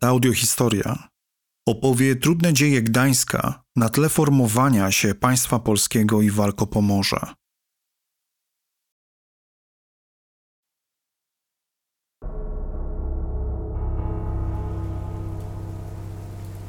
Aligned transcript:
Ta 0.00 0.08
audiohistoria 0.08 1.08
opowie 1.68 2.16
trudne 2.16 2.52
dzieje 2.52 2.82
Gdańska 2.82 3.62
na 3.76 3.88
tle 3.88 4.08
formowania 4.08 4.90
się 4.92 5.14
państwa 5.14 5.58
polskiego 5.58 6.22
i 6.22 6.30
walk 6.30 6.62
o 6.62 6.66
Pomorze. 6.66 7.34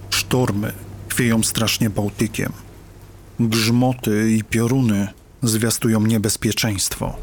Sztormy 0.09 0.73
chwieją 1.09 1.43
strasznie 1.43 1.89
Bałtykiem. 1.89 2.53
Grzmoty 3.39 4.31
i 4.31 4.43
pioruny 4.43 5.07
zwiastują 5.43 6.01
niebezpieczeństwo. 6.01 7.17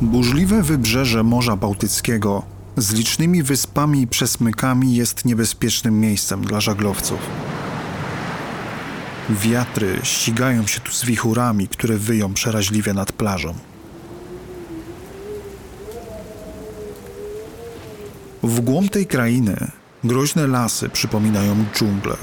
Burzliwe 0.00 0.62
wybrzeże 0.62 1.22
Morza 1.22 1.56
Bałtyckiego 1.56 2.57
z 2.78 2.92
licznymi 2.92 3.42
wyspami 3.42 4.02
i 4.02 4.06
przesmykami 4.06 4.94
jest 4.94 5.24
niebezpiecznym 5.24 6.00
miejscem 6.00 6.44
dla 6.44 6.60
żaglowców. 6.60 7.18
Wiatry 9.30 10.00
ścigają 10.02 10.66
się 10.66 10.80
tu 10.80 10.92
z 10.92 11.04
wichurami, 11.04 11.68
które 11.68 11.96
wyją 11.96 12.34
przeraźliwie 12.34 12.94
nad 12.94 13.12
plażą. 13.12 13.54
W 18.42 18.60
głąb 18.60 18.90
tej 18.90 19.06
krainy 19.06 19.70
groźne 20.04 20.46
lasy 20.46 20.88
przypominają 20.88 21.64
dżunglę. 21.74 22.16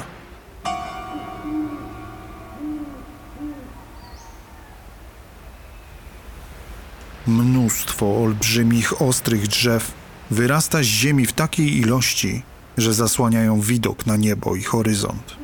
Mnóstwo 7.27 8.23
olbrzymich, 8.23 9.01
ostrych 9.01 9.47
drzew 9.47 10.04
wyrasta 10.31 10.83
z 10.83 10.85
ziemi 10.85 11.25
w 11.25 11.33
takiej 11.33 11.77
ilości, 11.77 12.43
że 12.77 12.93
zasłaniają 12.93 13.61
widok 13.61 14.05
na 14.05 14.17
niebo 14.17 14.55
i 14.55 14.63
horyzont. 14.63 15.35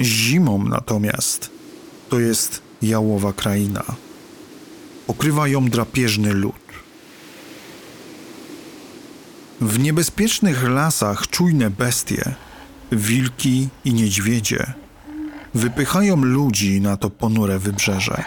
Zimą 0.00 0.64
natomiast 0.64 1.50
to 2.08 2.20
jest 2.20 2.62
jałowa 2.82 3.32
kraina. 3.32 3.84
Okrywa 5.08 5.48
ją 5.48 5.68
drapieżny 5.68 6.32
lód. 6.34 6.66
W 9.60 9.78
niebezpiecznych 9.78 10.68
lasach 10.68 11.28
czujne 11.28 11.70
bestie, 11.70 12.34
wilki 12.92 13.68
i 13.84 13.94
niedźwiedzie 13.94 14.74
wypychają 15.54 16.16
ludzi 16.16 16.80
na 16.80 16.96
to 16.96 17.10
ponure 17.10 17.58
wybrzeże. 17.58 18.24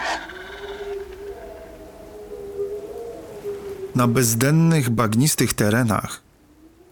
Na 3.94 4.06
bezdennych, 4.06 4.90
bagnistych 4.90 5.54
terenach, 5.54 6.22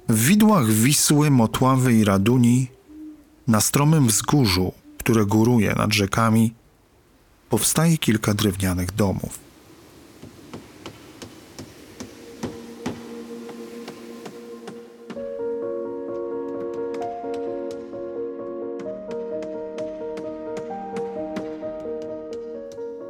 w 0.08 0.24
widłach 0.24 0.66
Wisły, 0.66 1.30
Motławy 1.30 1.94
i 1.94 2.04
Raduni, 2.04 2.68
na 3.46 3.60
stromym 3.60 4.06
wzgórzu, 4.06 4.72
które 4.98 5.26
góruje 5.26 5.74
nad 5.74 5.92
rzekami, 5.92 6.54
powstaje 7.50 7.98
kilka 7.98 8.34
drewnianych 8.34 8.92
domów. 8.92 9.38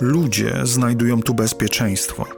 Ludzie 0.00 0.60
znajdują 0.64 1.22
tu 1.22 1.34
bezpieczeństwo. 1.34 2.37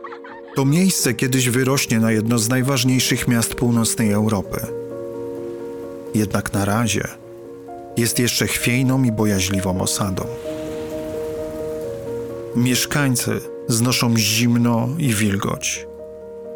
To 0.55 0.65
miejsce 0.65 1.15
kiedyś 1.15 1.49
wyrośnie 1.49 2.01
na 2.01 2.13
jedno 2.13 2.39
z 2.39 2.49
najważniejszych 2.49 3.29
miast 3.29 3.55
północnej 3.55 4.13
Europy. 4.13 4.61
Jednak 6.15 6.53
na 6.53 6.65
razie 6.65 7.09
jest 7.97 8.19
jeszcze 8.19 8.47
chwiejną 8.47 9.05
i 9.05 9.13
bojaźliwą 9.13 9.81
osadą. 9.81 10.25
Mieszkańcy 12.57 13.41
znoszą 13.69 14.17
zimno 14.17 14.89
i 14.99 15.15
wilgoć. 15.15 15.87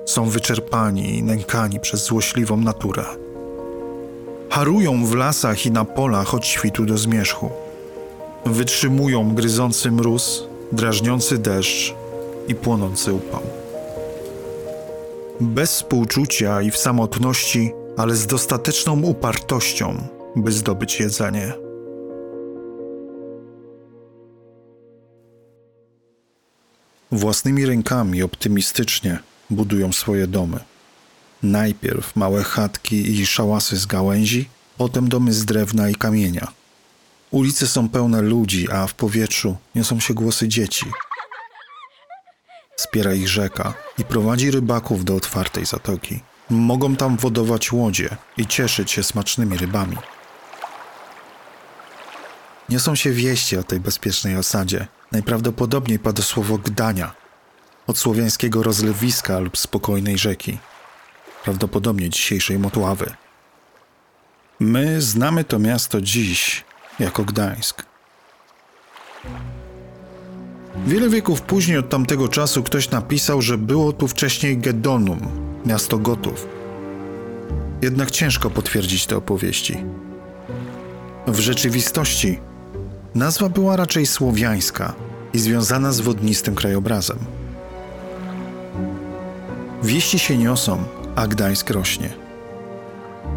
Są 0.06 0.28
wyczerpani 0.28 1.18
i 1.18 1.22
nękani 1.22 1.80
przez 1.80 2.04
złośliwą 2.04 2.56
naturę. 2.56 3.04
Harują 4.50 5.06
w 5.06 5.14
lasach 5.14 5.66
i 5.66 5.70
na 5.70 5.84
polach 5.84 6.34
od 6.34 6.46
świtu 6.46 6.84
do 6.84 6.98
zmierzchu. 6.98 7.50
Wytrzymują 8.46 9.34
gryzący 9.34 9.90
mróz 9.90 10.48
drażniący 10.72 11.38
deszcz 11.38 11.94
i 12.48 12.54
płonący 12.54 13.12
upał. 13.12 13.63
Bez 15.40 15.70
współczucia 15.70 16.62
i 16.62 16.70
w 16.70 16.76
samotności, 16.76 17.70
ale 17.96 18.16
z 18.16 18.26
dostateczną 18.26 19.02
upartością, 19.02 20.08
by 20.36 20.52
zdobyć 20.52 21.00
jedzenie. 21.00 21.52
Własnymi 27.12 27.66
rękami 27.66 28.22
optymistycznie 28.22 29.18
budują 29.50 29.92
swoje 29.92 30.26
domy. 30.26 30.60
Najpierw 31.42 32.16
małe 32.16 32.42
chatki 32.42 32.96
i 33.20 33.26
szałasy 33.26 33.76
z 33.76 33.86
gałęzi, 33.86 34.48
potem 34.78 35.08
domy 35.08 35.32
z 35.32 35.44
drewna 35.44 35.88
i 35.88 35.94
kamienia– 35.94 36.48
Ulice 37.34 37.66
są 37.66 37.88
pełne 37.88 38.22
ludzi, 38.22 38.70
a 38.70 38.86
w 38.86 38.94
powietrzu 38.94 39.56
niosą 39.74 40.00
się 40.00 40.14
głosy 40.14 40.48
dzieci. 40.48 40.86
Spiera 42.76 43.14
ich 43.14 43.28
rzeka 43.28 43.74
i 43.98 44.04
prowadzi 44.04 44.50
rybaków 44.50 45.04
do 45.04 45.16
otwartej 45.16 45.66
zatoki. 45.66 46.20
Mogą 46.50 46.96
tam 46.96 47.16
wodować 47.16 47.72
łodzie 47.72 48.16
i 48.36 48.46
cieszyć 48.46 48.90
się 48.90 49.02
smacznymi 49.02 49.56
rybami. 49.56 49.96
Niosą 52.68 52.94
się 52.94 53.10
wieści 53.10 53.56
o 53.56 53.62
tej 53.62 53.80
bezpiecznej 53.80 54.36
osadzie. 54.36 54.86
Najprawdopodobniej 55.12 55.98
pada 55.98 56.22
słowo 56.22 56.58
Gdania, 56.58 57.14
od 57.86 57.98
słowiańskiego 57.98 58.62
rozlewiska 58.62 59.38
lub 59.38 59.58
spokojnej 59.58 60.18
rzeki, 60.18 60.58
prawdopodobnie 61.44 62.10
dzisiejszej 62.10 62.58
Motławy. 62.58 63.14
My 64.60 65.02
znamy 65.02 65.44
to 65.44 65.58
miasto 65.58 66.00
dziś 66.00 66.64
jako 66.98 67.24
Gdańsk. 67.24 67.86
Wiele 70.86 71.08
wieków 71.08 71.42
później 71.42 71.78
od 71.78 71.88
tamtego 71.88 72.28
czasu 72.28 72.62
ktoś 72.62 72.90
napisał, 72.90 73.42
że 73.42 73.58
było 73.58 73.92
tu 73.92 74.08
wcześniej 74.08 74.58
Gedonum, 74.58 75.18
miasto 75.66 75.98
Gotów. 75.98 76.48
Jednak 77.82 78.10
ciężko 78.10 78.50
potwierdzić 78.50 79.06
te 79.06 79.16
opowieści. 79.16 79.76
W 81.26 81.38
rzeczywistości 81.38 82.38
nazwa 83.14 83.48
była 83.48 83.76
raczej 83.76 84.06
słowiańska 84.06 84.94
i 85.32 85.38
związana 85.38 85.92
z 85.92 86.00
wodnistym 86.00 86.54
krajobrazem. 86.54 87.18
Wieści 89.82 90.18
się 90.18 90.38
niosą, 90.38 90.84
a 91.16 91.26
Gdańsk 91.26 91.70
rośnie. 91.70 92.10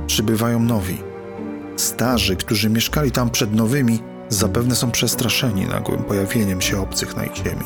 Przybywają 0.07 0.59
nowi– 0.59 0.97
Starzy, 1.77 2.35
którzy 2.35 2.69
mieszkali 2.69 3.11
tam 3.11 3.29
przed 3.29 3.53
nowymi, 3.53 3.99
zapewne 4.29 4.75
są 4.75 4.91
przestraszeni 4.91 5.65
nagłym 5.65 6.03
pojawieniem 6.03 6.61
się 6.61 6.81
obcych 6.81 7.15
na 7.15 7.25
ich 7.25 7.35
ziemi. 7.35 7.65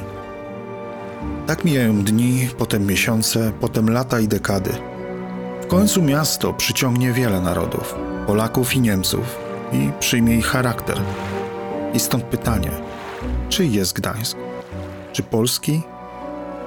Tak 1.48 1.66
mijają 1.66 2.04
dni, 2.04 2.50
potem 2.58 2.86
miesiące, 2.86 3.52
potem 3.60 3.90
lata 3.90 4.20
i 4.20 4.28
dekady. 4.28 4.72
W 5.62 5.68
końcu 5.68 6.02
miasto 6.02 6.54
przyciągnie 6.54 7.14
wiele 7.14 7.42
narodów, 7.42 7.96
Polaków 8.28 8.76
i 8.76 8.82
Niemców, 8.82 9.38
i 9.72 9.92
przyjmie 10.00 10.36
ich 10.38 10.46
charakter. 10.46 11.02
I 11.94 12.00
stąd 12.00 12.24
pytanie: 12.24 12.72
czy 13.50 13.66
jest 13.66 13.94
Gdańsk? 13.94 14.38
Czy 15.14 15.24
polski, 15.24 15.82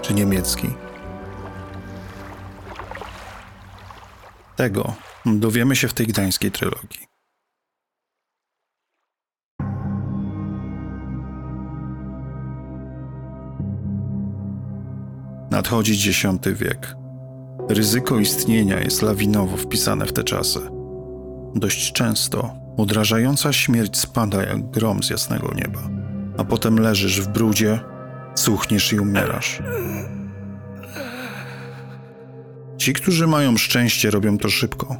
czy 0.02 0.14
niemiecki? 0.14 0.68
Tego 4.56 4.94
dowiemy 5.26 5.76
się 5.76 5.88
w 5.88 5.94
tej 5.94 6.06
gdańskiej 6.06 6.50
trylogii. 6.50 7.13
Nadchodzi 15.54 16.10
X 16.10 16.24
wiek. 16.46 16.96
Ryzyko 17.68 18.18
istnienia 18.18 18.80
jest 18.80 19.02
lawinowo 19.02 19.56
wpisane 19.56 20.06
w 20.06 20.12
te 20.12 20.24
czasy. 20.24 20.60
Dość 21.54 21.92
często 21.92 22.54
udrażająca 22.76 23.52
śmierć 23.52 23.98
spada 23.98 24.42
jak 24.42 24.70
grom 24.70 25.02
z 25.02 25.10
jasnego 25.10 25.54
nieba, 25.54 25.80
a 26.38 26.44
potem 26.44 26.78
leżysz 26.78 27.20
w 27.20 27.28
brudzie, 27.28 27.80
cuchniesz 28.34 28.92
i 28.92 29.00
umierasz. 29.00 29.62
Ci, 32.78 32.92
którzy 32.92 33.26
mają 33.26 33.56
szczęście, 33.56 34.10
robią 34.10 34.38
to 34.38 34.48
szybko. 34.48 34.96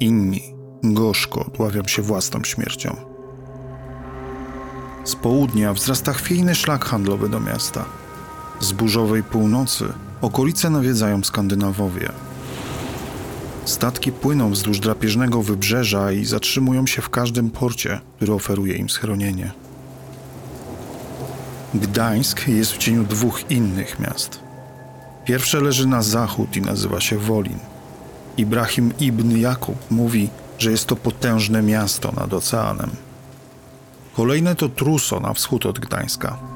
Inni 0.00 0.42
gorzko 0.82 1.50
dławią 1.56 1.84
się 1.84 2.02
własną 2.02 2.44
śmiercią. 2.44 2.96
Z 5.04 5.16
południa 5.16 5.72
wzrasta 5.74 6.12
chwiejny 6.12 6.54
szlak 6.54 6.84
handlowy 6.84 7.28
do 7.28 7.40
miasta– 7.40 7.84
Z 8.60 8.72
burzowej 8.72 9.22
północy 9.22 9.84
okolice 10.20 10.70
nawiedzają 10.70 11.24
Skandynawowie. 11.24 12.12
Statki 13.64 14.12
płyną 14.12 14.50
wzdłuż 14.50 14.78
drapieżnego 14.80 15.42
wybrzeża 15.42 16.12
i 16.12 16.24
zatrzymują 16.24 16.86
się 16.86 17.02
w 17.02 17.10
każdym 17.10 17.50
porcie, 17.50 18.00
który 18.16 18.32
oferuje 18.32 18.76
im 18.76 18.90
schronienie. 18.90 19.52
Gdańsk 21.74 22.48
jest 22.48 22.72
w 22.72 22.78
cieniu 22.78 23.04
dwóch 23.04 23.50
innych 23.50 24.00
miast. 24.00 24.40
Pierwsze 25.24 25.60
leży 25.60 25.86
na 25.86 26.02
zachód 26.02 26.56
i 26.56 26.60
nazywa 26.60 27.00
się 27.00 27.18
Wolin. 27.18 27.58
Ibrahim 28.36 28.92
ibn 29.00 29.36
Jakub 29.36 29.90
mówi, 29.90 30.28
że 30.58 30.70
jest 30.70 30.86
to 30.86 30.96
potężne 30.96 31.62
miasto 31.62 32.12
nad 32.12 32.34
oceanem. 32.34 32.90
Kolejne 34.16 34.54
to 34.54 34.68
Truso 34.68 35.20
na 35.20 35.34
wschód 35.34 35.66
od 35.66 35.78
Gdańska. 35.78 36.49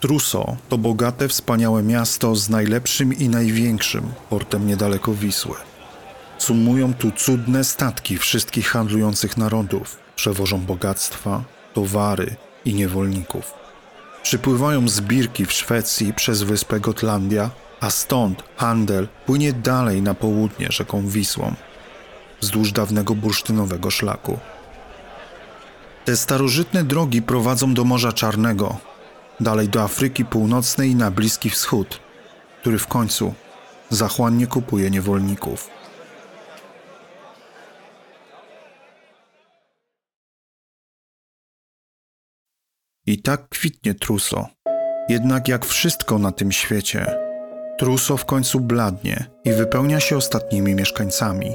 Truso 0.00 0.56
to 0.68 0.78
bogate, 0.78 1.28
wspaniałe 1.28 1.82
miasto 1.82 2.36
z 2.36 2.48
najlepszym 2.48 3.12
i 3.12 3.28
największym 3.28 4.12
portem 4.30 4.66
niedaleko 4.66 5.14
Wisły. 5.14 5.56
Sumują 6.38 6.94
tu 6.94 7.10
cudne 7.10 7.64
statki 7.64 8.18
wszystkich 8.18 8.68
handlujących 8.68 9.36
narodów, 9.36 9.98
przewożą 10.16 10.60
bogactwa, 10.60 11.44
towary 11.74 12.36
i 12.64 12.74
niewolników. 12.74 13.52
Przypływają 14.22 14.88
zbirki 14.88 15.46
w 15.46 15.52
Szwecji 15.52 16.14
przez 16.14 16.42
wyspę 16.42 16.80
Gotlandia, 16.80 17.50
a 17.80 17.90
stąd 17.90 18.42
handel 18.56 19.08
płynie 19.26 19.52
dalej 19.52 20.02
na 20.02 20.14
południe 20.14 20.66
rzeką 20.70 21.08
Wisłą, 21.08 21.54
wzdłuż 22.40 22.72
dawnego 22.72 23.14
bursztynowego 23.14 23.90
szlaku. 23.90 24.38
Te 26.04 26.16
starożytne 26.16 26.84
drogi 26.84 27.22
prowadzą 27.22 27.74
do 27.74 27.84
Morza 27.84 28.12
Czarnego, 28.12 28.89
dalej 29.40 29.68
do 29.68 29.82
Afryki 29.82 30.24
Północnej 30.24 30.90
i 30.90 30.94
na 30.94 31.10
Bliski 31.10 31.50
Wschód, 31.50 32.00
który 32.60 32.78
w 32.78 32.86
końcu 32.86 33.34
zachłannie 33.90 34.46
kupuje 34.46 34.90
niewolników. 34.90 35.70
I 43.06 43.22
tak 43.22 43.48
kwitnie 43.48 43.94
Truso. 43.94 44.48
Jednak 45.08 45.48
jak 45.48 45.66
wszystko 45.66 46.18
na 46.18 46.32
tym 46.32 46.52
świecie, 46.52 47.16
Truso 47.78 48.16
w 48.16 48.24
końcu 48.24 48.60
bladnie 48.60 49.24
i 49.44 49.52
wypełnia 49.52 50.00
się 50.00 50.16
ostatnimi 50.16 50.74
mieszkańcami. 50.74 51.54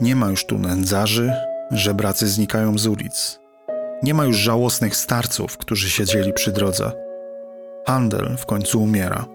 Nie 0.00 0.16
ma 0.16 0.28
już 0.28 0.46
tu 0.46 0.58
nędzarzy, 0.58 1.32
żebracy 1.70 2.28
znikają 2.28 2.78
z 2.78 2.86
ulic. 2.86 3.41
Nie 4.02 4.14
ma 4.14 4.24
już 4.24 4.36
żałosnych 4.36 4.96
starców, 4.96 5.58
którzy 5.58 5.90
siedzieli 5.90 6.32
przy 6.32 6.52
drodze. 6.52 6.92
Handel 7.86 8.36
w 8.36 8.46
końcu 8.46 8.82
umiera. 8.82 9.26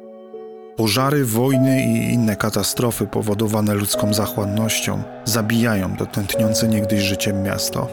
Pożary, 0.78 1.26
wojny 1.26 1.82
i 1.82 2.14
inne 2.14 2.36
katastrofy 2.36 3.08
powodowane 3.08 3.74
ludzką 3.74 4.14
zachłannością 4.14 5.04
zabijają 5.26 5.98
to 5.98 6.06
tętniące 6.06 6.68
niegdyś 6.68 7.02
życiem 7.02 7.44
miasto. 7.44 7.88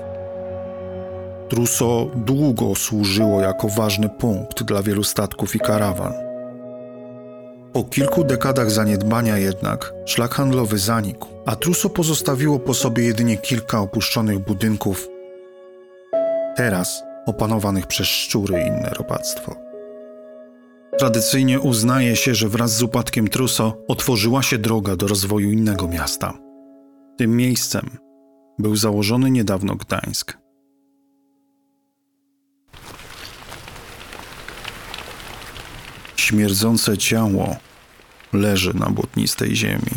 Truso 1.49 2.11
długo 2.15 2.75
służyło 2.75 3.41
jako 3.41 3.69
ważny 3.69 4.09
punkt 4.09 4.63
dla 4.63 4.83
wielu 4.83 5.05
statków 5.05 5.57
i 5.57 5.59
karawan. 5.59 6.13
Po 7.73 7.85
kilku 7.85 8.25
dekadach 8.25 8.71
zaniedbania 8.71 9.39
jednak 9.39 9.95
szlak 10.07 10.35
handlowy 10.35 10.79
zanikł, 10.79 11.27
a 11.47 11.57
Truso 11.57 11.91
pozostawiło 11.91 12.59
po 12.59 12.75
sobie 12.75 13.05
jedynie 13.05 13.37
kilka 13.37 13.81
opuszczonych 13.81 14.39
budynków, 14.39 15.09
teraz 16.57 17.03
opanowanych 17.27 17.87
przez 17.87 18.07
szczury 18.07 18.63
i 18.63 18.67
inne 18.67 18.91
robactwo. 18.91 19.57
Tradycyjnie 20.99 21.61
uznaje 21.61 22.17
się, 22.17 22.35
że 22.35 22.49
wraz 22.49 22.77
z 22.77 22.83
upadkiem 22.83 23.29
Truso 23.29 23.77
otworzyła 23.89 24.43
się 24.43 24.59
droga 24.59 24.97
do 24.97 25.07
rozwoju 25.07 25.51
innego 25.51 25.89
miasta. 25.89 26.39
Tym 27.19 27.37
miejscem 27.37 27.91
był 28.59 28.77
założony 28.77 29.31
niedawno 29.31 29.75
Gdańsk. 29.75 30.39
Śmierdzące 36.17 36.99
ciało 36.99 37.57
leży 38.33 38.75
na 38.75 38.87
błotnistej 38.87 39.57
ziemi. 39.57 39.95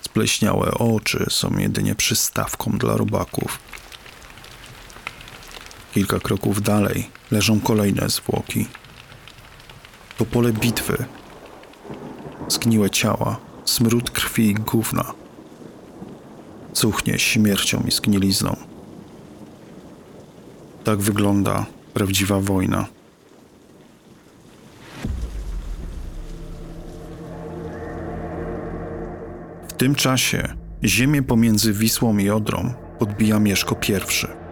Spleśniałe 0.00 0.70
oczy 0.70 1.26
są 1.30 1.58
jedynie 1.58 1.94
przystawką 1.94 2.70
dla 2.70 2.96
robaków. 2.96 3.58
Kilka 5.94 6.18
kroków 6.18 6.62
dalej 6.62 7.10
leżą 7.30 7.60
kolejne 7.60 8.08
zwłoki. 8.08 8.66
To 10.18 10.24
pole 10.24 10.52
bitwy. 10.52 11.04
Zgniłe 12.48 12.90
ciała, 12.90 13.36
smród 13.64 14.10
krwi 14.10 14.50
i 14.50 14.54
gówna. 14.54 15.12
Cuchnie 16.72 17.18
śmiercią 17.18 17.82
i 17.88 17.90
zgnilizną. 17.90 18.56
Tak 20.84 20.98
wygląda 20.98 21.66
prawdziwa 21.94 22.40
wojna. 22.40 22.86
W 29.68 29.72
tym 29.72 29.94
czasie 29.94 30.54
ziemię 30.84 31.22
pomiędzy 31.22 31.72
Wisłą 31.72 32.18
i 32.18 32.30
Odrą 32.30 32.74
podbija 32.98 33.38
Mieszko 33.38 33.76
I. 33.88 34.43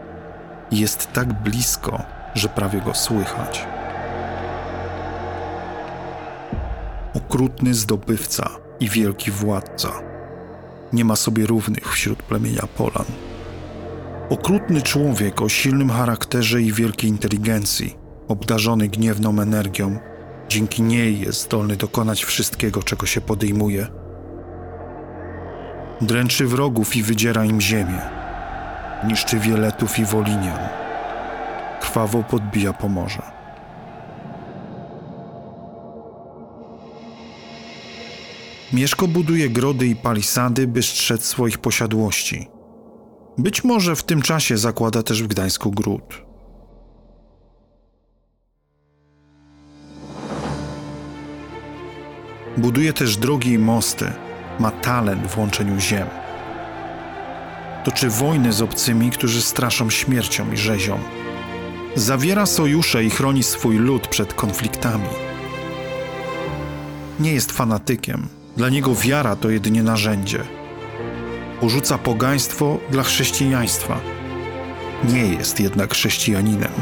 Jest 0.73 1.13
tak 1.13 1.33
blisko, 1.33 2.03
że 2.35 2.49
prawie 2.49 2.81
go 2.81 2.95
słychać. 2.95 3.67
Okrutny 7.15 7.75
zdobywca 7.75 8.51
i 8.81 8.89
wielki 8.89 9.31
władca. 9.31 9.89
Nie 10.93 11.05
ma 11.05 11.17
sobie 11.17 11.47
równych 11.47 11.93
wśród 11.93 12.23
plemienia 12.23 12.63
Polan. 12.77 13.05
Okrutny 14.31 14.83
człowiek 14.83 15.43
o 15.43 15.49
silnym 15.49 15.91
charakterze 15.91 16.63
i 16.63 16.73
wielkiej 16.73 17.11
inteligencji, 17.11 17.97
obdarzony 18.29 18.89
gniewną 18.89 19.41
energią, 19.41 19.99
dzięki 20.49 20.83
niej 20.83 21.21
jest 21.21 21.43
zdolny 21.43 21.77
dokonać 21.77 22.25
wszystkiego, 22.25 22.83
czego 22.83 23.07
się 23.07 23.21
podejmuje. 23.21 23.87
Dręczy 26.01 26.47
wrogów 26.47 26.97
i 26.97 27.03
wydziera 27.03 27.45
im 27.45 27.61
ziemię. 27.61 28.22
Niszczy 29.05 29.39
wieletów 29.39 29.99
i 29.99 30.05
wolinian. 30.05 30.59
Krwawo 31.81 32.23
podbija 32.23 32.73
pomorze. 32.73 33.23
Mieszko 38.73 39.09
buduje 39.09 39.51
grody 39.51 39.87
i 39.87 39.97
palisady, 39.97 40.67
by 40.67 40.83
strzec 40.83 41.25
swoich 41.25 41.59
posiadłości. 41.59 42.49
Być 43.39 43.65
może 43.65 43.97
w 43.97 44.03
tym 44.03 44.23
czasie 44.23 44.59
zakłada 44.59 45.03
też 45.03 45.23
w 45.23 45.27
Gdańsku 45.27 45.71
gród. 45.71 46.23
Buduje 52.57 52.93
też 52.93 53.17
drogi 53.17 53.51
i 53.53 53.59
mosty. 53.59 54.13
Ma 54.59 54.71
talent 54.71 55.27
w 55.27 55.39
łączeniu 55.39 55.81
ziem. 55.81 56.22
Toczy 57.85 58.09
wojny 58.09 58.53
z 58.53 58.63
obcymi, 58.63 59.11
którzy 59.11 59.43
straszą 59.43 59.91
śmiercią 59.91 60.53
i 60.53 60.57
rzezią. 60.57 60.99
Zawiera 61.95 62.47
sojusze 62.47 63.05
i 63.05 63.11
chroni 63.11 63.43
swój 63.43 63.77
lud 63.77 64.09
przed 64.09 64.35
konfliktami. 64.35 65.09
Nie 67.21 67.33
jest 67.33 67.53
fanatykiem. 67.53 68.29
Dla 68.57 68.69
niego 68.69 68.95
wiara 68.95 69.37
to 69.37 69.51
jedynie 69.51 69.83
narzędzie. 69.83 70.41
Porzuca 71.61 71.99
pogaństwo 71.99 72.79
dla 72.91 73.03
chrześcijaństwa. 73.03 74.01
Nie 75.05 75.27
jest 75.27 75.61
jednak 75.61 75.95
chrześcijaninem. 75.95 76.73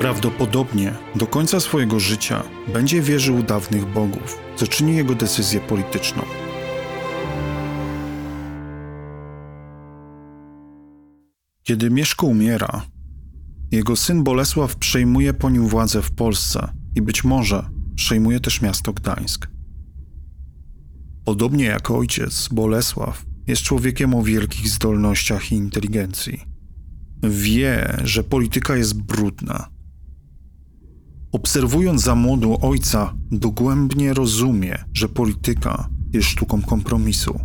Prawdopodobnie 0.00 0.92
do 1.14 1.26
końca 1.26 1.60
swojego 1.60 2.00
życia 2.00 2.42
będzie 2.68 3.00
wierzył 3.00 3.42
dawnych 3.42 3.84
bogów, 3.86 4.38
co 4.56 4.66
czyni 4.66 4.96
jego 4.96 5.14
decyzję 5.14 5.60
polityczną. 5.60 6.22
Kiedy 11.66 11.90
Mieszko 11.90 12.26
umiera, 12.26 12.82
jego 13.70 13.96
syn 13.96 14.24
Bolesław 14.24 14.76
przejmuje 14.76 15.34
po 15.34 15.50
nim 15.50 15.68
władzę 15.68 16.02
w 16.02 16.10
Polsce 16.10 16.68
i 16.94 17.02
być 17.02 17.24
może 17.24 17.70
przejmuje 17.94 18.40
też 18.40 18.62
miasto 18.62 18.92
Gdańsk. 18.92 19.48
Podobnie 21.24 21.64
jak 21.64 21.90
ojciec, 21.90 22.48
Bolesław 22.52 23.26
jest 23.46 23.62
człowiekiem 23.62 24.14
o 24.14 24.22
wielkich 24.22 24.68
zdolnościach 24.68 25.52
i 25.52 25.54
inteligencji. 25.54 26.40
Wie, 27.22 28.00
że 28.04 28.24
polityka 28.24 28.76
jest 28.76 29.02
brudna. 29.02 29.68
Obserwując 31.32 32.02
za 32.02 32.14
młodu 32.14 32.58
ojca, 32.60 33.14
dogłębnie 33.30 34.14
rozumie, 34.14 34.84
że 34.92 35.08
polityka 35.08 35.88
jest 36.12 36.28
sztuką 36.28 36.62
kompromisu. 36.62 37.40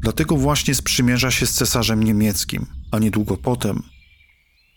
Dlatego 0.00 0.36
właśnie 0.36 0.74
sprzymierza 0.74 1.30
się 1.30 1.46
z 1.46 1.54
cesarzem 1.54 2.02
niemieckim, 2.02 2.66
a 2.90 2.98
niedługo 2.98 3.36
potem 3.36 3.82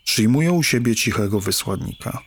Przyjmują 0.04 0.52
u 0.52 0.62
siebie 0.62 0.94
cichego 0.94 1.40
wysłannika. 1.40 2.22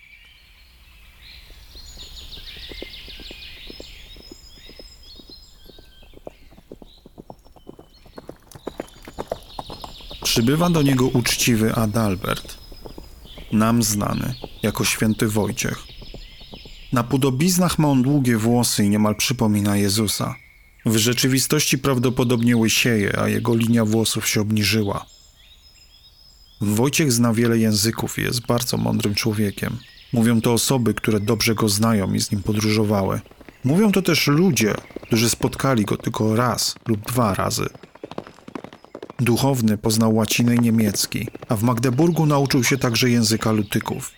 Przybywa 10.23 10.69
do 10.69 10.81
niego 10.81 11.07
uczciwy 11.07 11.75
Adalbert, 11.75 12.57
nam 13.51 13.83
znany 13.83 14.35
jako 14.63 14.85
święty 14.85 15.27
Wojciech. 15.27 15.83
Na 16.93 17.03
podobiznach 17.03 17.79
ma 17.79 17.87
on 17.87 18.01
długie 18.01 18.37
włosy 18.37 18.85
i 18.85 18.89
niemal 18.89 19.15
przypomina 19.15 19.77
Jezusa. 19.77 20.35
W 20.85 20.97
rzeczywistości 20.97 21.77
prawdopodobnie 21.77 22.57
łysieje, 22.57 23.19
a 23.19 23.27
jego 23.27 23.55
linia 23.55 23.85
włosów 23.85 24.27
się 24.27 24.41
obniżyła. 24.41 25.05
Wojciech 26.61 27.11
zna 27.11 27.33
wiele 27.33 27.57
języków 27.57 28.19
i 28.19 28.21
jest 28.21 28.45
bardzo 28.45 28.77
mądrym 28.77 29.15
człowiekiem. 29.15 29.77
Mówią 30.13 30.41
to 30.41 30.53
osoby, 30.53 30.93
które 30.93 31.19
dobrze 31.19 31.55
go 31.55 31.69
znają 31.69 32.13
i 32.13 32.19
z 32.19 32.31
nim 32.31 32.43
podróżowały. 32.43 33.21
Mówią 33.63 33.91
to 33.91 34.01
też 34.01 34.27
ludzie, 34.27 34.73
którzy 35.01 35.29
spotkali 35.29 35.85
go 35.85 35.97
tylko 35.97 36.35
raz 36.35 36.75
lub 36.87 37.07
dwa 37.07 37.33
razy. 37.33 37.69
Duchowny 39.19 39.77
poznał 39.77 40.15
łacinę 40.15 40.55
i 40.55 40.59
niemiecki, 40.59 41.27
a 41.49 41.55
w 41.55 41.63
Magdeburgu 41.63 42.25
nauczył 42.25 42.63
się 42.63 42.77
także 42.77 43.09
języka 43.09 43.51
lutyków. 43.51 44.11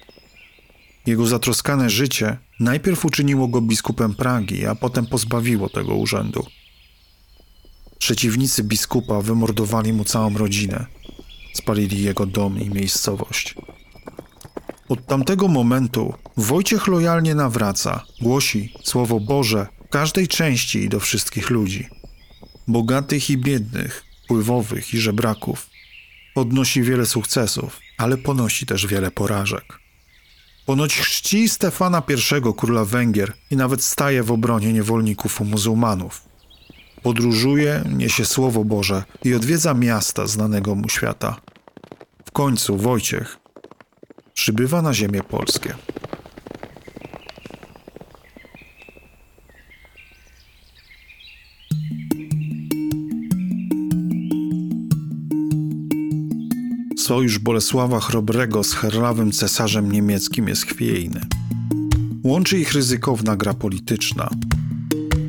Jego 1.05 1.25
zatroskane 1.25 1.89
życie 1.89 2.37
najpierw 2.59 3.05
uczyniło 3.05 3.47
go 3.47 3.61
biskupem 3.61 4.15
Pragi, 4.15 4.65
a 4.65 4.75
potem 4.75 5.05
pozbawiło 5.05 5.69
tego 5.69 5.95
urzędu. 5.95 6.45
Przeciwnicy 7.99 8.63
biskupa 8.63 9.21
wymordowali 9.21 9.93
mu 9.93 10.03
całą 10.03 10.37
rodzinę. 10.37 10.85
Spalili 11.53 12.03
jego 12.03 12.25
dom 12.25 12.59
i 12.59 12.69
miejscowość. 12.69 13.55
Od 14.89 15.05
tamtego 15.05 15.47
momentu 15.47 16.13
Wojciech 16.37 16.87
lojalnie 16.87 17.35
nawraca, 17.35 18.05
głosi 18.21 18.73
Słowo 18.83 19.19
Boże 19.19 19.67
każdej 19.89 20.27
części 20.27 20.79
i 20.79 20.89
do 20.89 20.99
wszystkich 20.99 21.49
ludzi. 21.49 21.87
Bogatych 22.67 23.29
i 23.29 23.37
biednych, 23.37 24.03
wpływowych 24.23 24.93
i 24.93 24.97
żebraków. 24.97 25.69
Odnosi 26.35 26.81
wiele 26.81 27.05
sukcesów, 27.05 27.79
ale 27.97 28.17
ponosi 28.17 28.65
też 28.65 28.87
wiele 28.87 29.11
porażek. 29.11 29.78
Ponoć 30.69 30.95
chrzci 30.95 31.49
Stefana 31.49 32.03
I, 32.07 32.53
króla 32.57 32.85
Węgier 32.85 33.33
i 33.51 33.55
nawet 33.55 33.83
staje 33.83 34.23
w 34.23 34.31
obronie 34.31 34.73
niewolników 34.73 35.41
u 35.41 35.45
muzułmanów. 35.45 36.21
Podróżuje, 37.03 37.83
niesie 37.97 38.25
Słowo 38.25 38.63
Boże 38.63 39.03
i 39.23 39.33
odwiedza 39.33 39.73
miasta 39.73 40.27
znanego 40.27 40.75
mu 40.75 40.89
świata. 40.89 41.35
W 42.25 42.31
końcu 42.31 42.77
Wojciech 42.77 43.37
przybywa 44.33 44.81
na 44.81 44.93
ziemię 44.93 45.23
polskie. 45.23 45.75
Sojusz 57.09 57.39
Bolesława 57.39 57.99
Chrobrego 57.99 58.63
z 58.63 58.73
herlawym 58.73 59.31
cesarzem 59.31 59.91
niemieckim 59.91 60.47
jest 60.47 60.65
chwiejny. 60.65 61.21
Łączy 62.23 62.59
ich 62.59 62.73
ryzykowna 62.73 63.35
gra 63.35 63.53
polityczna. 63.53 64.29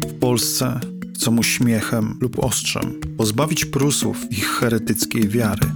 W 0.09 0.19
Polsce 0.19 0.81
chcą 1.15 1.31
mu 1.31 1.43
śmiechem 1.43 2.19
lub 2.21 2.45
ostrzem 2.45 3.01
pozbawić 3.19 3.65
Prusów 3.65 4.33
ich 4.33 4.47
heretyckiej 4.47 5.29
wiary. 5.29 5.67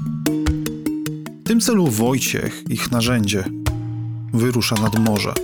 W 1.44 1.48
tym 1.48 1.60
celu 1.60 1.86
Wojciech, 1.86 2.62
ich 2.70 2.90
narzędzie, 2.90 3.44
wyrusza 4.32 4.76
nad 4.76 4.98
morze. 4.98 5.34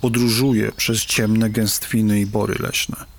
Podróżuje 0.00 0.72
przez 0.72 1.04
ciemne 1.06 1.50
gęstwiny 1.50 2.20
i 2.20 2.26
bory 2.26 2.54
leśne. 2.60 3.15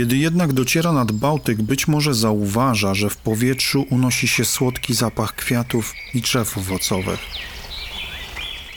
Kiedy 0.00 0.16
jednak 0.16 0.52
dociera 0.52 0.92
nad 0.92 1.12
Bałtyk, 1.12 1.62
być 1.62 1.88
może 1.88 2.14
zauważa, 2.14 2.94
że 2.94 3.10
w 3.10 3.16
powietrzu 3.16 3.86
unosi 3.90 4.28
się 4.28 4.44
słodki 4.44 4.94
zapach 4.94 5.34
kwiatów 5.34 5.94
i 6.14 6.20
drzew 6.20 6.58
owocowych. 6.58 7.20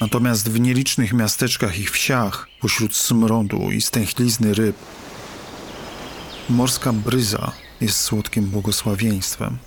Natomiast 0.01 0.49
w 0.49 0.59
nielicznych 0.59 1.13
miasteczkach 1.13 1.79
i 1.79 1.85
wsiach, 1.85 2.47
pośród 2.61 2.95
smrodu 2.95 3.71
i 3.71 3.81
stęchlizny 3.81 4.53
ryb, 4.53 4.75
morska 6.49 6.93
bryza 6.93 7.51
jest 7.81 7.99
słodkim 7.99 8.45
błogosławieństwem. 8.45 9.57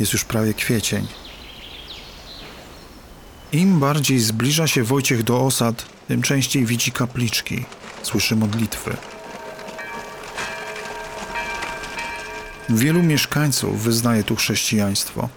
Jest 0.00 0.12
już 0.12 0.24
prawie 0.24 0.54
kwiecień. 0.54 1.06
Im 3.52 3.80
bardziej 3.80 4.20
zbliża 4.20 4.66
się 4.66 4.84
Wojciech 4.84 5.22
do 5.22 5.40
osad, 5.40 5.86
tym 6.08 6.22
częściej 6.22 6.66
widzi 6.66 6.92
kapliczki, 6.92 7.64
słyszy 8.02 8.36
modlitwy. 8.36 8.96
Wielu 12.68 13.02
mieszkańców 13.02 13.82
wyznaje 13.82 14.24
tu 14.24 14.36
chrześcijaństwo, 14.36 15.28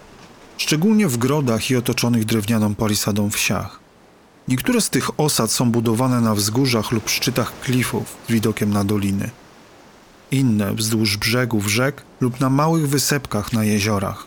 szczególnie 0.58 1.08
w 1.08 1.16
grodach 1.16 1.70
i 1.70 1.76
otoczonych 1.76 2.24
drewnianą 2.24 2.74
palisadą 2.74 3.30
wsiach. 3.30 3.80
Niektóre 4.48 4.80
z 4.80 4.90
tych 4.90 5.20
osad 5.20 5.50
są 5.50 5.70
budowane 5.70 6.20
na 6.20 6.34
wzgórzach 6.34 6.92
lub 6.92 7.08
szczytach 7.10 7.60
klifów 7.60 8.16
z 8.28 8.32
widokiem 8.32 8.70
na 8.70 8.84
doliny. 8.84 9.30
Inne 10.30 10.74
wzdłuż 10.74 11.16
brzegów 11.16 11.66
rzek 11.66 12.02
lub 12.20 12.40
na 12.40 12.50
małych 12.50 12.88
wysepkach 12.88 13.52
na 13.52 13.64
jeziorach. 13.64 14.26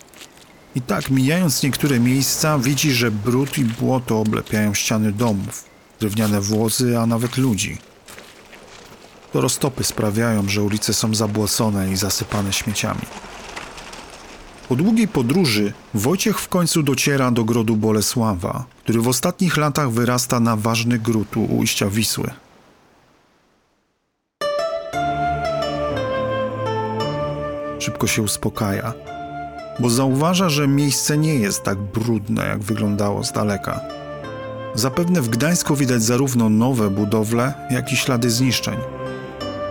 I 0.75 0.81
tak, 0.81 1.09
mijając 1.09 1.63
niektóre 1.63 1.99
miejsca, 1.99 2.59
widzi, 2.59 2.91
że 2.91 3.11
brud 3.11 3.57
i 3.57 3.65
błoto 3.65 4.19
oblepiają 4.19 4.73
ściany 4.73 5.11
domów, 5.11 5.65
drewniane 5.99 6.41
włozy, 6.41 6.99
a 6.99 7.05
nawet 7.05 7.37
ludzi– 7.37 7.77
roztopy 9.33 9.83
sprawiają, 9.83 10.49
że 10.49 10.63
ulice 10.63 10.93
są 10.93 11.15
zabłocone 11.15 11.91
i 11.91 11.95
zasypane 11.95 12.53
śmieciami. 12.53 13.01
Po 14.69 14.75
długiej 14.75 15.07
podróży 15.07 15.73
Wojciech 15.93 16.39
w 16.39 16.47
końcu 16.47 16.83
dociera 16.83 17.31
do 17.31 17.43
grodu 17.43 17.75
Bolesława, 17.75 18.65
który 18.83 19.01
w 19.01 19.07
ostatnich 19.07 19.57
latach 19.57 19.91
wyrasta 19.91 20.39
na 20.39 20.55
ważny 20.55 20.99
gród 20.99 21.37
u 21.37 21.57
ujścia 21.57 21.89
Wisły. 21.89 22.31
Szybko 27.79 28.07
się 28.07 28.21
uspokaja, 28.21 28.93
bo 29.79 29.89
zauważa, 29.89 30.49
że 30.49 30.67
miejsce 30.67 31.17
nie 31.17 31.35
jest 31.35 31.63
tak 31.63 31.77
brudne, 31.77 32.47
jak 32.47 32.59
wyglądało 32.59 33.23
z 33.23 33.31
daleka. 33.31 33.79
Zapewne 34.75 35.21
w 35.21 35.29
Gdańsku 35.29 35.75
widać 35.75 36.03
zarówno 36.03 36.49
nowe 36.49 36.89
budowle, 36.89 37.53
jak 37.69 37.91
i 37.91 37.97
ślady 37.97 38.29
zniszczeń 38.29 38.98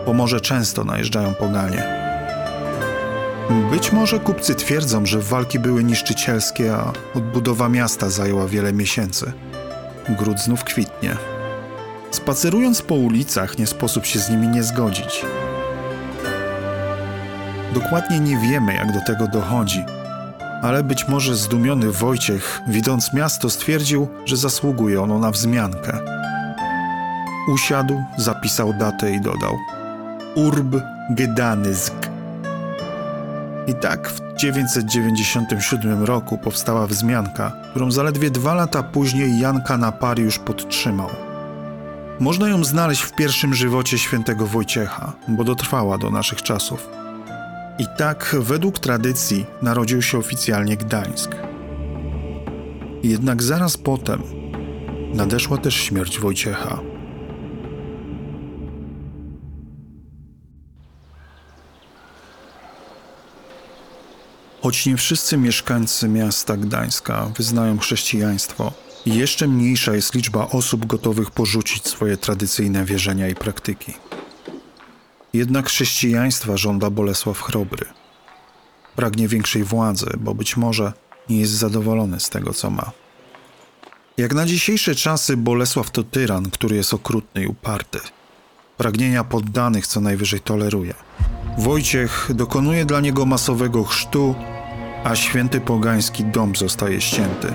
po 0.06 0.12
morze 0.14 0.40
często 0.40 0.84
najeżdżają 0.84 1.34
poganie. 1.34 1.98
Być 3.70 3.92
może 3.92 4.20
kupcy 4.20 4.54
twierdzą, 4.54 5.06
że 5.06 5.18
walki 5.18 5.58
były 5.58 5.84
niszczycielskie, 5.84 6.74
a 6.74 6.92
odbudowa 7.14 7.68
miasta 7.68 8.10
zajęła 8.10 8.46
wiele 8.46 8.72
miesięcy. 8.72 9.32
Gród 10.08 10.40
znów 10.40 10.64
kwitnie. 10.64 11.16
Spacerując 12.10 12.82
po 12.82 12.94
ulicach, 12.94 13.58
nie 13.58 13.66
sposób 13.66 14.06
się 14.06 14.18
z 14.18 14.30
nimi 14.30 14.48
nie 14.48 14.62
zgodzić. 14.62 15.24
Dokładnie 17.74 18.20
nie 18.20 18.38
wiemy, 18.38 18.74
jak 18.74 18.92
do 18.92 19.00
tego 19.00 19.26
dochodzi, 19.26 19.84
ale 20.62 20.82
być 20.82 21.08
może 21.08 21.36
zdumiony 21.36 21.92
Wojciech, 21.92 22.60
widząc 22.66 23.12
miasto, 23.12 23.50
stwierdził, 23.50 24.08
że 24.24 24.36
zasługuje 24.36 25.02
ono 25.02 25.18
na 25.18 25.30
wzmiankę. 25.30 25.98
Usiadł, 27.48 28.02
zapisał 28.16 28.72
datę 28.72 29.12
i 29.12 29.20
dodał– 29.20 29.56
Urb 30.38 30.76
Gdańsk. 31.10 31.94
I 33.66 33.74
tak 33.74 34.08
w 34.08 34.34
997 34.36 36.04
roku 36.04 36.38
powstała 36.38 36.86
wzmianka, 36.86 37.52
którą 37.70 37.90
zaledwie 37.90 38.30
dwa 38.30 38.54
lata 38.54 38.82
później 38.82 39.40
Jan 39.40 39.62
Kanapariusz 39.62 40.38
podtrzymał. 40.38 41.08
Można 42.20 42.48
ją 42.48 42.64
znaleźć 42.64 43.02
w 43.02 43.14
pierwszym 43.14 43.54
żywocie 43.54 43.98
świętego 43.98 44.46
Wojciecha, 44.46 45.12
bo 45.28 45.44
dotrwała 45.44 45.98
do 45.98 46.10
naszych 46.10 46.42
czasów. 46.42 46.88
I 47.78 47.86
tak, 47.96 48.36
według 48.40 48.78
tradycji, 48.78 49.46
narodził 49.62 50.02
się 50.02 50.18
oficjalnie 50.18 50.76
Gdańsk. 50.76 51.36
Jednak 53.02 53.42
zaraz 53.42 53.76
potem 53.76 54.22
nadeszła 55.14 55.58
też 55.58 55.74
śmierć 55.74 56.18
Wojciecha. 56.18 56.78
Choć 64.68 64.86
nie 64.86 64.96
wszyscy 64.96 65.36
mieszkańcy 65.36 66.08
miasta 66.08 66.56
Gdańska 66.56 67.30
wyznają 67.36 67.78
chrześcijaństwo, 67.78 68.72
jeszcze 69.06 69.48
mniejsza 69.48 69.94
jest 69.94 70.14
liczba 70.14 70.48
osób 70.48 70.86
gotowych 70.86 71.30
porzucić 71.30 71.86
swoje 71.86 72.16
tradycyjne 72.16 72.84
wierzenia 72.84 73.28
i 73.28 73.34
praktyki. 73.34 73.94
Jednak 75.32 75.66
chrześcijaństwa 75.66 76.56
żąda 76.56 76.90
Bolesław 76.90 77.42
Chrobry. 77.42 77.86
Pragnie 78.96 79.28
większej 79.28 79.64
władzy, 79.64 80.06
bo 80.18 80.34
być 80.34 80.56
może 80.56 80.92
nie 81.28 81.40
jest 81.40 81.52
zadowolony 81.52 82.20
z 82.20 82.30
tego, 82.30 82.52
co 82.54 82.70
ma. 82.70 82.90
Jak 84.16 84.34
na 84.34 84.46
dzisiejsze 84.46 84.94
czasy, 84.94 85.36
Bolesław 85.36 85.90
to 85.90 86.02
tyran, 86.02 86.50
który 86.50 86.76
jest 86.76 86.94
okrutny 86.94 87.42
i 87.42 87.46
uparty. 87.46 87.98
Pragnienia 88.76 89.24
poddanych 89.24 89.86
co 89.86 90.00
najwyżej 90.00 90.40
toleruje. 90.40 90.94
Wojciech 91.58 92.30
dokonuje 92.34 92.84
dla 92.84 93.00
niego 93.00 93.26
masowego 93.26 93.84
chrztu, 93.84 94.34
a 95.08 95.16
święty 95.16 95.60
pogański 95.60 96.24
dom 96.24 96.56
zostaje 96.56 97.00
ścięty. 97.00 97.54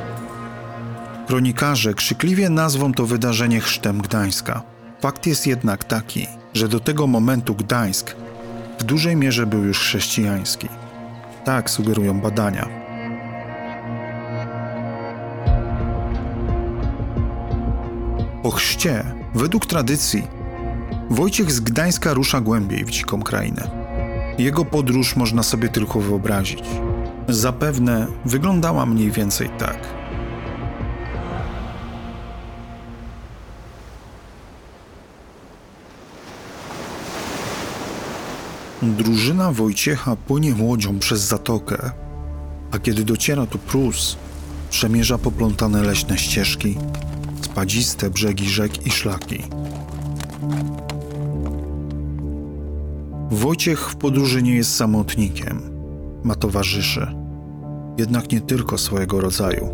Kronikarze 1.28 1.94
krzykliwie 1.94 2.50
nazwą 2.50 2.94
to 2.94 3.06
wydarzenie 3.06 3.62
chrztem 3.62 4.02
Gdańska. 4.02 4.62
Fakt 5.02 5.28
jest 5.28 5.48
jednak 5.48 5.84
taki, 5.84 6.28
że 6.54 6.68
do 6.68 6.80
tego 6.80 7.08
momentu 7.08 7.56
Gdańsk 7.56 8.16
w 8.80 8.84
dużej 8.84 9.16
mierze 9.16 9.46
był 9.46 9.64
już 9.64 9.80
chrześcijański. 9.80 10.68
Tak 11.46 11.70
sugerują 11.70 12.22
badania. 12.22 12.70
Po 18.44 18.52
chrzcie, 18.52 19.04
według 19.36 19.66
tradycji, 19.66 20.28
Wojciech 21.10 21.52
z 21.52 21.60
Gdańska 21.60 22.14
rusza 22.14 22.42
głębiej 22.42 22.86
w 22.86 22.90
dziką 22.90 23.22
krainę. 23.22 23.70
Jego 24.38 24.66
podróż 24.66 25.16
można 25.16 25.44
sobie 25.44 25.70
tylko 25.70 26.00
wyobrazić. 26.00 26.64
Zapewne 27.30 28.08
wyglądała 28.26 28.86
mniej 28.86 29.12
więcej 29.12 29.50
tak. 29.60 29.78
Drużyna 38.82 39.52
Wojciecha 39.52 40.16
płynie 40.16 40.56
łodzią 40.60 41.00
przez 41.00 41.22
zatokę, 41.22 41.92
a 42.72 42.80
kiedy 42.80 43.04
dociera 43.04 43.46
do 43.46 43.58
Prus, 43.58 44.18
przemierza 44.70 45.18
poplątane 45.18 45.84
leśne 45.84 46.18
ścieżki, 46.18 46.78
spadziste 47.42 48.10
brzegi 48.10 48.50
rzek 48.50 48.88
i 48.88 48.92
szlaki. 48.92 49.44
Wojciech 53.32 53.90
w 53.90 53.96
podróży 53.96 54.42
nie 54.42 54.56
jest 54.56 54.76
samotnikiem, 54.76 55.73
ma 56.24 56.36
towarzyszy, 56.36 57.08
jednak 57.98 58.32
nie 58.32 58.42
tylko 58.42 58.78
swojego 58.78 59.22
rodzaju. 59.22 59.70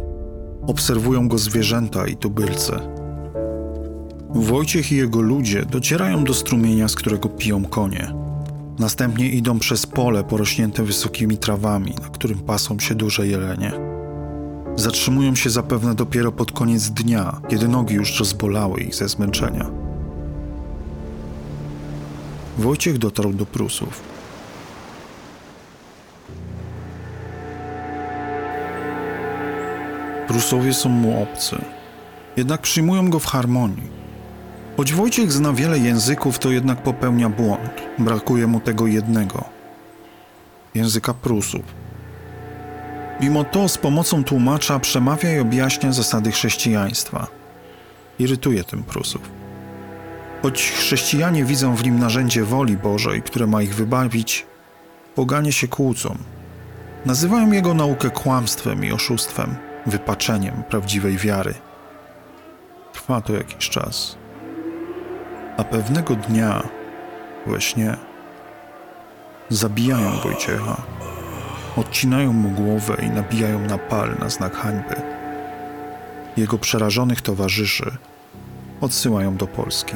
Obserwują 0.68 1.28
go 1.28 1.38
zwierzęta 1.38 2.08
i 2.08 2.16
tubylcy. 2.16 2.74
Wojciech 4.30 4.92
i 4.92 4.96
jego 4.96 5.22
ludzie 5.22 5.66
docierają 5.66 6.24
do 6.24 6.34
strumienia, 6.34 6.88
z 6.88 6.96
którego 6.96 7.30
piją 7.30 7.66
konie. 7.66 8.14
Następnie 8.80 9.30
idą 9.30 9.60
przez 9.60 9.86
pole 9.86 10.24
porośnięte 10.24 10.84
wysokimi 10.84 11.38
trawami, 11.38 11.96
na 12.02 12.10
którym 12.10 12.40
pasą 12.40 12.80
się 12.80 12.96
duże 12.96 13.28
jelenie. 13.28 13.72
Zatrzymują 14.76 15.36
się 15.36 15.50
zapewne 15.50 15.96
dopiero 15.96 16.32
pod 16.32 16.52
koniec 16.52 16.90
dnia, 16.90 17.42
kiedy 17.50 17.68
nogi 17.68 17.96
już 17.96 18.20
rozbolały 18.20 18.82
ich 18.82 18.96
ze 18.96 19.10
zmęczenia. 19.10 19.70
Wojciech 22.58 22.98
dotarł 22.98 23.34
do 23.34 23.46
Prusów. 23.46 24.19
Prusowie 30.30 30.74
są 30.74 30.90
mu 30.90 31.24
obcy, 31.24 31.56
jednak 32.38 32.62
przyjmują 32.62 33.10
go 33.10 33.20
w 33.20 33.26
harmonii. 33.26 33.90
Choć 34.78 34.94
Wojciech 34.94 35.32
zna 35.32 35.54
wiele 35.54 35.80
języków, 35.80 36.40
to 36.40 36.52
jednak 36.52 36.84
popełnia 36.84 37.30
błąd. 37.30 37.82
Brakuje 38.00 38.48
mu 38.48 38.60
tego 38.60 38.88
jednego 38.88 39.44
języka 40.76 41.14
Prusów. 41.14 41.62
Mimo 43.22 43.44
to 43.44 43.70
z 43.70 43.78
pomocą 43.78 44.24
tłumacza 44.24 44.80
przemawia 44.80 45.36
i 45.36 45.40
objaśnia 45.40 45.92
zasady 45.92 46.32
chrześcijaństwa. 46.32 47.28
Irytuje 48.20 48.64
tym 48.64 48.84
Prusów. 48.84 49.22
Choć 50.42 50.72
chrześcijanie 50.72 51.46
widzą 51.46 51.76
w 51.76 51.84
nim 51.84 52.00
narzędzie 52.00 52.44
woli 52.44 52.78
Bożej, 52.78 53.22
które 53.22 53.48
ma 53.48 53.62
ich 53.62 53.76
wybawić, 53.76 54.46
poganie 55.16 55.52
się 55.52 55.68
kłócą. 55.68 56.18
Nazywają 57.06 57.52
jego 57.52 57.74
naukę 57.74 58.10
kłamstwem 58.10 58.86
i 58.86 58.92
oszustwem, 58.92 59.69
wypaczeniem 59.86 60.64
prawdziwej 60.70 61.18
wiary. 61.18 61.54
Trwa 62.94 63.22
to 63.22 63.34
jakiś 63.34 63.70
czas. 63.70 64.18
A 65.58 65.64
pewnego 65.64 66.16
dnia 66.16 66.64
we 67.46 67.62
śnie 67.62 67.98
zabijają 69.50 70.12
Wojciecha, 70.12 70.82
odcinają 71.78 72.34
mu 72.34 72.50
głowę 72.50 72.98
i 73.02 73.10
nabijają 73.10 73.60
na 73.60 73.78
pal 73.78 74.16
na 74.20 74.30
znak 74.30 74.56
hańby. 74.56 74.96
Jego 76.38 76.58
przerażonych 76.58 77.22
towarzyszy 77.22 77.98
odsyłają 78.82 79.38
do 79.38 79.48
Polski. 79.48 79.96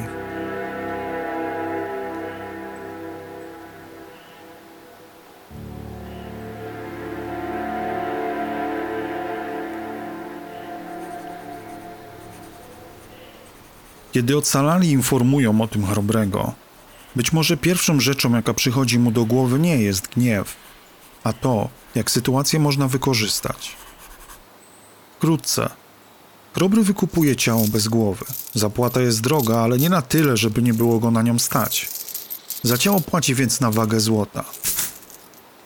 Kiedy 14.14 14.36
ocalali 14.36 14.90
informują 14.90 15.60
o 15.60 15.68
tym 15.68 15.86
chrobrego, 15.86 16.52
być 17.16 17.32
może 17.32 17.56
pierwszą 17.56 18.00
rzeczą, 18.00 18.34
jaka 18.34 18.54
przychodzi 18.54 18.98
mu 18.98 19.10
do 19.10 19.24
głowy, 19.24 19.58
nie 19.58 19.76
jest 19.76 20.08
gniew, 20.08 20.56
a 21.24 21.32
to, 21.32 21.68
jak 21.94 22.10
sytuację 22.10 22.60
można 22.60 22.88
wykorzystać. 22.88 23.76
Wkrótce. 25.16 25.70
Chrobry 26.54 26.82
wykupuje 26.82 27.36
ciało 27.36 27.64
bez 27.68 27.88
głowy. 27.88 28.24
Zapłata 28.54 29.00
jest 29.00 29.20
droga, 29.20 29.56
ale 29.56 29.78
nie 29.78 29.88
na 29.88 30.02
tyle, 30.02 30.36
żeby 30.36 30.62
nie 30.62 30.74
było 30.74 30.98
go 30.98 31.10
na 31.10 31.22
nią 31.22 31.38
stać. 31.38 31.88
Za 32.62 32.78
ciało 32.78 33.00
płaci 33.00 33.34
więc 33.34 33.60
na 33.60 33.70
wagę 33.70 34.00
złota. 34.00 34.44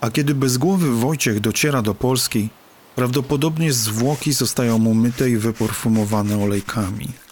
A 0.01 0.11
kiedy 0.11 0.35
bezgłowy 0.35 0.91
Wojciech 0.97 1.41
dociera 1.41 1.83
do 1.83 1.95
Polski, 1.95 2.49
prawdopodobnie 2.95 3.73
zwłoki 3.73 4.33
zostają 4.33 4.79
mu 4.79 4.95
myte 4.95 5.31
i 5.31 5.37
wyporfumowane 5.37 6.45
olejkami. 6.45 7.28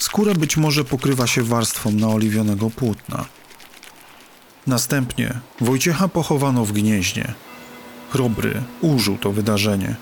Skóra 0.00 0.34
być 0.34 0.56
może 0.56 0.84
pokrywa 0.84 1.26
się 1.26 1.42
warstwą 1.42 1.92
naoliwionego 1.92 2.70
płótna. 2.70 3.26
Następnie 4.66 5.40
Wojciecha 5.60 6.08
pochowano 6.08 6.64
w 6.64 6.72
gnieźnie. 6.72 7.34
Chrobry 8.10 8.62
użył 8.80 9.18
to 9.18 9.32
wydarzenie. 9.32 9.96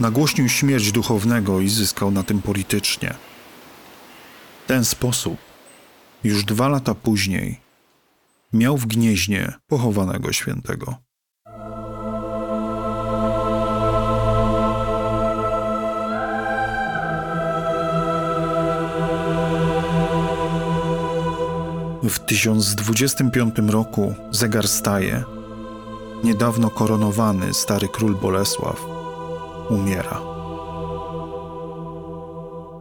Nagłośnił 0.00 0.48
śmierć 0.48 0.92
duchownego 0.92 1.60
i 1.60 1.68
zyskał 1.68 2.10
na 2.10 2.22
tym 2.22 2.42
politycznie. 2.42 3.14
W 4.64 4.68
ten 4.68 4.84
sposób, 4.84 5.38
już 6.24 6.44
dwa 6.44 6.68
lata 6.68 6.94
później, 6.94 7.60
miał 8.52 8.76
w 8.78 8.86
gnieźnie 8.86 9.52
pochowanego 9.66 10.32
świętego. 10.32 10.96
W 22.02 22.18
1025 22.18 23.54
roku 23.68 24.14
zegar 24.30 24.68
staje. 24.68 25.24
Niedawno 26.24 26.70
koronowany 26.70 27.54
stary 27.54 27.88
król 27.88 28.14
Bolesław 28.14 28.86
umiera. 29.70 30.20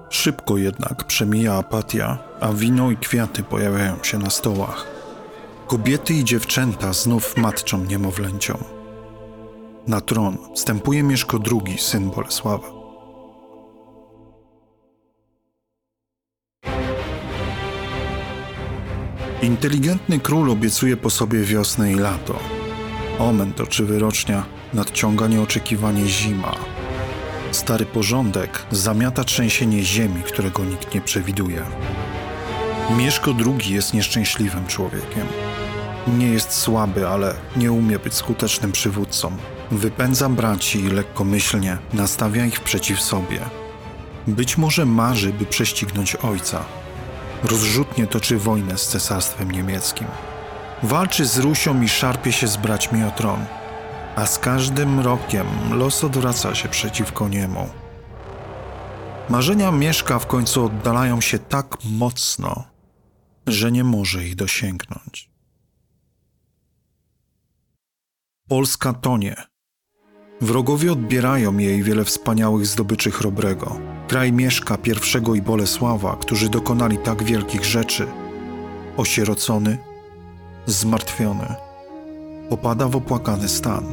Szybko 0.10 0.58
jednak 0.58 1.04
przemija 1.04 1.54
apatia, 1.54 2.18
a 2.40 2.54
wino 2.54 2.92
i 2.92 2.98
kwiaty 2.98 3.44
pojawiają 3.44 4.04
się 4.04 4.18
na 4.18 4.30
stołach. 4.30 4.88
Kobiety 5.68 6.14
i 6.14 6.24
dziewczęta 6.24 6.94
znów 6.94 7.38
matczą 7.38 7.86
niemowlęciom. 7.86 8.64
Na 9.88 10.02
tron 10.02 10.38
wstępuje 10.56 11.04
Mieszko 11.04 11.40
II, 11.52 11.78
syn 11.78 12.10
Bolesława. 12.10 12.81
Inteligentny 19.42 20.20
król 20.20 20.50
obiecuje 20.50 20.98
po 20.98 21.10
sobie 21.10 21.42
wiosnę 21.42 21.92
i 21.92 21.96
lato. 21.96 22.40
Omen 23.20 23.54
toczy 23.54 23.86
wyrocznia, 23.86 24.46
nadciąga 24.74 25.28
nieoczekiwanie 25.28 26.06
zima. 26.06 26.56
Stary 27.52 27.86
porządek 27.86 28.66
zamiata 28.72 29.24
trzęsienie 29.24 29.84
ziemi, 29.84 30.24
którego 30.24 30.64
nikt 30.66 30.96
nie 30.96 31.02
przewiduje. 31.02 31.64
Mieszko 32.98 33.32
II 33.46 33.74
jest 33.74 33.94
nieszczęśliwym 33.94 34.68
człowiekiem. 34.68 35.28
Nie 36.08 36.28
jest 36.28 36.52
słaby, 36.52 37.08
ale 37.08 37.34
nie 37.56 37.72
umie 37.72 38.00
być 38.00 38.14
skutecznym 38.14 38.72
przywódcą. 38.72 39.32
Wypędza 39.72 40.30
braci 40.30 40.82
lekkomyślnie, 40.84 41.78
nastawia 41.94 42.46
ich 42.46 42.60
przeciw 42.60 43.02
sobie. 43.02 43.40
Być 44.28 44.58
może 44.58 44.86
marzy, 44.86 45.34
by 45.34 45.46
prześcignąć 45.46 46.16
ojca, 46.16 46.66
rozrzutnie 47.44 48.08
toczy 48.08 48.38
wojnę 48.38 48.78
z 48.78 48.88
cesarstwem 48.88 49.52
niemieckim. 49.52 50.08
Walczy 50.84 51.26
z 51.26 51.38
Rusią 51.38 51.82
i 51.82 51.90
szarpie 51.90 52.32
się 52.32 52.48
z 52.48 52.58
braćmi 52.58 53.04
o 53.04 53.12
tron. 53.12 53.46
A 54.16 54.26
z 54.26 54.40
każdym 54.40 55.00
rokiem 55.00 55.48
los 55.72 56.04
odwraca 56.04 56.56
się 56.56 56.70
przeciwko 56.70 57.30
niemu. 57.30 57.70
Marzenia 59.30 59.72
Mieszka 59.72 60.20
w 60.20 60.28
końcu 60.28 60.66
oddalają 60.66 61.22
się 61.22 61.40
tak 61.40 61.78
mocno, 61.84 62.64
że 63.48 63.72
nie 63.72 63.84
może 63.84 64.24
ich 64.24 64.36
dosięgnąć. 64.36 65.30
Polska 68.48 68.94
tonie. 68.94 69.36
Wrogowie 70.42 70.92
odbierają 70.92 71.58
jej 71.58 71.84
wiele 71.84 72.06
wspaniałych 72.06 72.66
zdobyczy 72.66 73.12
chrobrego. 73.12 73.91
Kraj 74.12 74.34
Mieszka 74.34 74.78
I 74.86 75.38
i 75.38 75.41
Bolesława, 75.41 76.15
którzy 76.15 76.50
dokonali 76.50 76.97
tak 76.97 77.24
wielkich 77.24 77.65
rzeczy, 77.65 78.08
osierocony, 78.97 79.78
zmartwiony, 80.65 81.56
popada 82.50 82.88
w 82.88 82.95
opłakany 82.95 83.50
stan. 83.50 83.84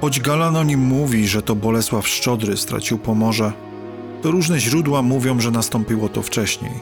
Choć 0.00 0.20
Galan 0.20 0.66
nim 0.66 0.80
mówi, 0.80 1.28
że 1.28 1.42
to 1.42 1.54
Bolesław 1.54 2.08
Szczodry 2.08 2.56
stracił 2.56 2.98
Pomorze, 2.98 3.52
to 4.22 4.30
różne 4.30 4.60
źródła 4.60 5.02
mówią, 5.02 5.40
że 5.40 5.50
nastąpiło 5.50 6.08
to 6.08 6.22
wcześniej. 6.22 6.72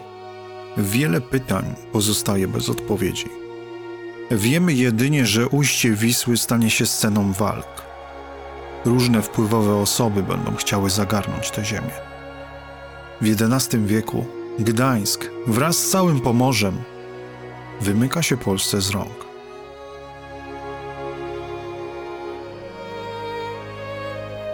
Wiele 0.77 1.21
pytań 1.21 1.65
pozostaje 1.93 2.49
bez 2.49 2.69
odpowiedzi. 2.69 3.29
Wiemy 4.31 4.73
jedynie, 4.73 5.27
że 5.27 5.49
ujście 5.49 5.93
Wisły 5.93 6.37
stanie 6.37 6.71
się 6.71 6.87
sceną 6.87 7.33
walk. 7.33 7.90
Różne 8.85 9.23
wpływowe 9.23 9.77
osoby 9.77 10.23
będą 10.23 10.57
chciały 10.57 10.91
zagarnąć 10.91 11.51
tę 11.51 11.65
ziemię. 11.65 11.91
W 13.21 13.27
XI 13.43 13.79
wieku 13.79 14.27
Gdańsk 14.59 15.31
wraz 15.47 15.77
z 15.77 15.91
całym 15.91 16.21
Pomorzem 16.21 16.79
wymyka 17.81 18.23
się 18.23 18.37
Polsce 18.37 18.81
z 18.81 18.91
rąk. 18.91 19.31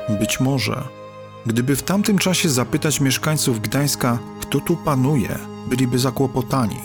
Być 0.09 0.41
może, 0.41 0.83
gdyby 1.47 1.77
w 1.77 1.83
tamtym 1.83 2.19
czasie 2.19 2.49
zapytać 2.49 3.01
mieszkańców 3.01 3.61
Gdańska, 3.61 4.19
kto 4.41 4.61
tu 4.61 4.77
panuje, 4.77 5.39
byliby 5.69 5.99
zakłopotani. 5.99 6.81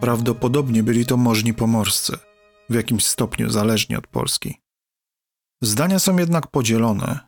Prawdopodobnie 0.00 0.82
byli 0.82 1.06
to 1.06 1.16
możni 1.16 1.54
pomorscy, 1.54 2.18
w 2.70 2.74
jakimś 2.74 3.06
stopniu 3.06 3.50
zależni 3.50 3.96
od 3.96 4.06
Polski. 4.06 4.61
Zdania 5.62 5.98
są 5.98 6.18
jednak 6.18 6.46
podzielone. 6.46 7.18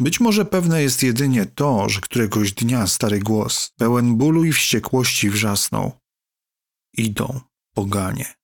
Być 0.00 0.20
może 0.20 0.44
pewne 0.44 0.82
jest 0.82 1.02
jedynie 1.02 1.46
to, 1.46 1.88
że 1.88 2.00
któregoś 2.00 2.52
dnia 2.52 2.86
stary 2.86 3.18
głos, 3.18 3.72
pełen 3.78 4.16
bólu 4.16 4.44
i 4.44 4.52
wściekłości, 4.52 5.30
wrzasnął: 5.30 5.92
Idą 6.96 7.40
poganie. 7.74 8.34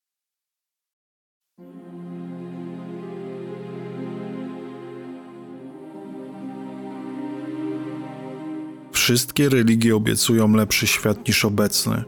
Wszystkie 8.92 9.48
religie 9.48 9.96
obiecują 9.96 10.52
lepszy 10.52 10.86
świat 10.86 11.28
niż 11.28 11.44
obecny. 11.44 12.04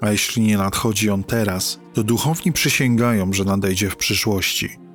A 0.00 0.10
jeśli 0.10 0.42
nie 0.42 0.56
nadchodzi 0.56 1.10
on 1.10 1.24
teraz, 1.24 1.80
to 1.94 2.04
duchowni 2.04 2.52
przysięgają, 2.52 3.32
że 3.32 3.44
nadejdzie 3.44 3.90
w 3.90 3.96
przyszłości. 3.96 4.89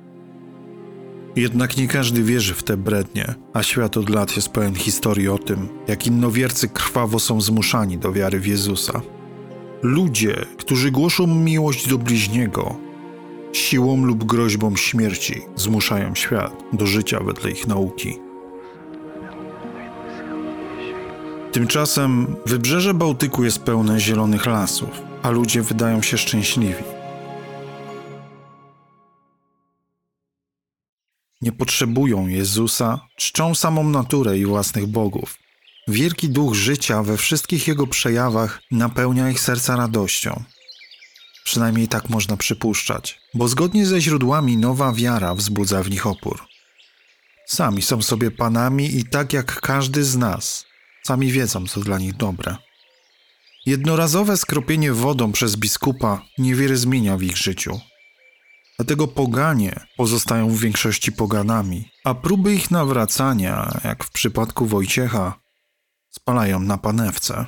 Jednak 1.36 1.76
nie 1.76 1.88
każdy 1.88 2.22
wierzy 2.22 2.54
w 2.54 2.62
te 2.62 2.76
brednie, 2.76 3.34
a 3.52 3.62
świat 3.62 3.96
od 3.96 4.08
lat 4.08 4.36
jest 4.36 4.48
pełen 4.48 4.74
historii 4.74 5.28
o 5.28 5.38
tym, 5.38 5.68
jak 5.88 6.06
innowiercy 6.06 6.68
krwawo 6.68 7.18
są 7.18 7.40
zmuszani 7.40 7.98
do 7.98 8.12
wiary 8.12 8.40
w 8.40 8.46
Jezusa. 8.46 9.00
Ludzie, 9.82 10.46
którzy 10.58 10.90
głoszą 10.90 11.26
miłość 11.26 11.88
do 11.88 11.98
bliźniego, 11.98 12.76
siłą 13.52 14.04
lub 14.04 14.24
groźbą 14.24 14.76
śmierci 14.76 15.42
zmuszają 15.56 16.14
świat 16.14 16.52
do 16.72 16.86
życia 16.86 17.20
wedle 17.20 17.50
ich 17.50 17.66
nauki. 17.66 18.16
Tymczasem 21.52 22.36
wybrzeże 22.46 22.94
Bałtyku 22.94 23.44
jest 23.44 23.58
pełne 23.58 24.00
zielonych 24.00 24.46
lasów, 24.46 24.90
a 25.22 25.30
ludzie 25.30 25.62
wydają 25.62 26.02
się 26.02 26.18
szczęśliwi. 26.18 26.95
Nie 31.40 31.52
potrzebują 31.52 32.26
Jezusa, 32.26 33.00
czczą 33.16 33.54
samą 33.54 33.90
naturę 33.90 34.38
i 34.38 34.46
własnych 34.46 34.86
bogów. 34.86 35.38
Wielki 35.88 36.28
duch 36.28 36.54
życia 36.54 37.02
we 37.02 37.16
wszystkich 37.16 37.68
jego 37.68 37.86
przejawach 37.86 38.62
napełnia 38.70 39.30
ich 39.30 39.40
serca 39.40 39.76
radością. 39.76 40.44
Przynajmniej 41.44 41.88
tak 41.88 42.08
można 42.08 42.36
przypuszczać, 42.36 43.20
bo 43.34 43.48
zgodnie 43.48 43.86
ze 43.86 44.00
źródłami 44.00 44.56
nowa 44.56 44.92
wiara 44.92 45.34
wzbudza 45.34 45.82
w 45.82 45.90
nich 45.90 46.06
opór. 46.06 46.40
Sami 47.46 47.82
są 47.82 48.02
sobie 48.02 48.30
panami 48.30 48.96
i 48.96 49.04
tak 49.04 49.32
jak 49.32 49.60
każdy 49.60 50.04
z 50.04 50.16
nas, 50.16 50.66
Sami 51.06 51.32
wiedzą, 51.32 51.66
co 51.66 51.80
dla 51.80 51.98
nich 51.98 52.16
dobre. 52.16 52.56
Jednorazowe 53.66 54.36
skropienie 54.36 54.92
wodą 54.92 55.32
przez 55.32 55.56
biskupa 55.56 56.22
niewiele 56.38 56.76
zmienia 56.76 57.16
w 57.16 57.22
ich 57.22 57.36
życiu. 57.36 57.80
Dlatego 58.78 59.08
poganie 59.08 59.80
pozostają 59.96 60.48
w 60.48 60.60
większości 60.60 61.12
poganami, 61.12 61.90
a 62.04 62.14
próby 62.14 62.54
ich 62.54 62.70
nawracania, 62.70 63.80
jak 63.84 64.04
w 64.04 64.10
przypadku 64.10 64.66
Wojciecha, 64.66 65.40
spalają 66.10 66.60
na 66.60 66.78
panewce. 66.78 67.46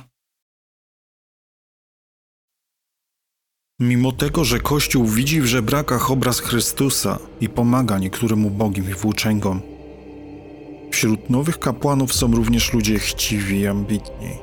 Mimo 3.79 4.11
tego, 4.11 4.43
że 4.45 4.59
Kościół 4.59 5.05
widzi 5.05 5.41
w 5.41 5.45
żebrakach 5.45 6.11
obraz 6.11 6.39
Chrystusa 6.39 7.19
i 7.41 7.49
pomaga 7.49 7.97
niektórym 7.97 8.45
ubogim 8.45 8.89
i 8.89 8.93
włóczęgom, 8.93 9.61
Wśród 10.91 11.29
nowych 11.29 11.59
kapłanów 11.59 12.13
są 12.13 12.31
również 12.31 12.73
ludzie 12.73 12.99
chciwi 12.99 13.59
i 13.59 13.67
ambitni. 13.67 14.37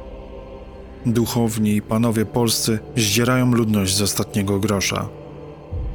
Duchowni 1.07 1.77
i 1.77 1.83
panowie 1.83 2.25
polscy 2.25 2.79
zdzierają 2.97 3.53
ludność 3.53 3.95
z 3.95 4.03
ostatniego 4.03 4.59
grosza. 4.59 5.09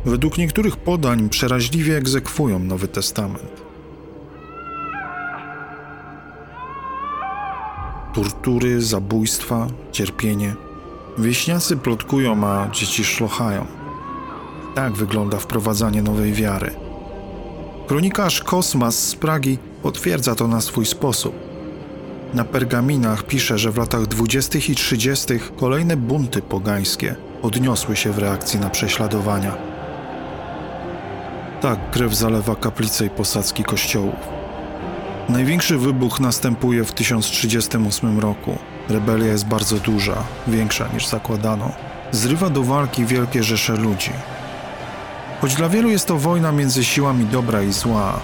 Według 0.06 0.38
niektórych 0.38 0.78
podań 0.78 1.30
przeraźliwie 1.30 1.98
egzekwują 1.98 2.60
Nowy 2.60 2.88
Testament. 2.88 3.62
Tortury, 8.14 8.82
zabójstwa, 8.82 9.68
cierpienie. 9.92 10.56
Wieśniacy 11.18 11.78
plotkują, 11.78 12.48
a 12.48 12.70
dzieci 12.72 13.04
szlochają. 13.04 13.66
Tak 14.76 14.94
wygląda 14.94 15.38
wprowadzanie 15.38 16.02
nowej 16.02 16.34
wiary. 16.34 16.72
Kronikarz 17.88 18.42
Kosmas 18.42 19.08
z 19.08 19.16
Pragi 19.16 19.58
potwierdza 19.84 20.36
to 20.36 20.48
na 20.48 20.62
swój 20.62 20.86
sposób. 20.86 21.36
Na 22.34 22.44
pergaminach 22.44 23.24
pisze, 23.24 23.58
że 23.58 23.72
w 23.72 23.78
latach 23.78 24.06
20. 24.08 24.60
i 24.70 24.76
30. 24.76 25.28
kolejne 25.58 25.98
bunty 25.98 26.42
pogańskie 26.42 27.16
podniosły 27.42 27.96
się 27.96 28.12
w 28.12 28.18
reakcji 28.18 28.60
na 28.60 28.70
prześladowania. 28.70 29.71
Tak 31.62 31.92
krew 31.92 32.14
zalewa 32.14 32.56
kaplice 32.56 33.06
i 33.06 33.10
posadzki 33.10 33.64
kościołów. 33.64 34.16
Największy 35.30 35.78
wybuch 35.78 36.20
następuje 36.20 36.84
w 36.84 36.92
1038 36.92 38.20
roku. 38.20 38.58
Rebelia 38.90 39.28
jest 39.28 39.46
bardzo 39.46 39.78
duża, 39.78 40.24
większa 40.48 40.88
niż 40.94 41.08
zakładano. 41.08 41.72
Zrywa 42.12 42.50
do 42.50 42.64
walki 42.64 43.06
wielkie 43.06 43.44
rzesze 43.44 43.76
ludzi. 43.76 44.12
Choć 45.42 45.56
dla 45.56 45.70
wielu 45.70 45.90
jest 45.90 46.08
to 46.08 46.18
wojna 46.18 46.52
między 46.52 46.84
siłami 46.84 47.26
dobra 47.26 47.62
i 47.62 47.72
zła, 47.72 48.20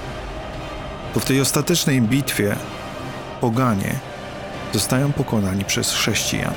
to 1.13 1.19
w 1.19 1.25
tej 1.25 1.41
ostatecznej 1.41 2.01
bitwie 2.01 2.55
poganie 3.41 3.95
zostają 4.73 5.13
pokonani 5.13 5.65
przez 5.65 5.93
chrześcijan. 5.93 6.53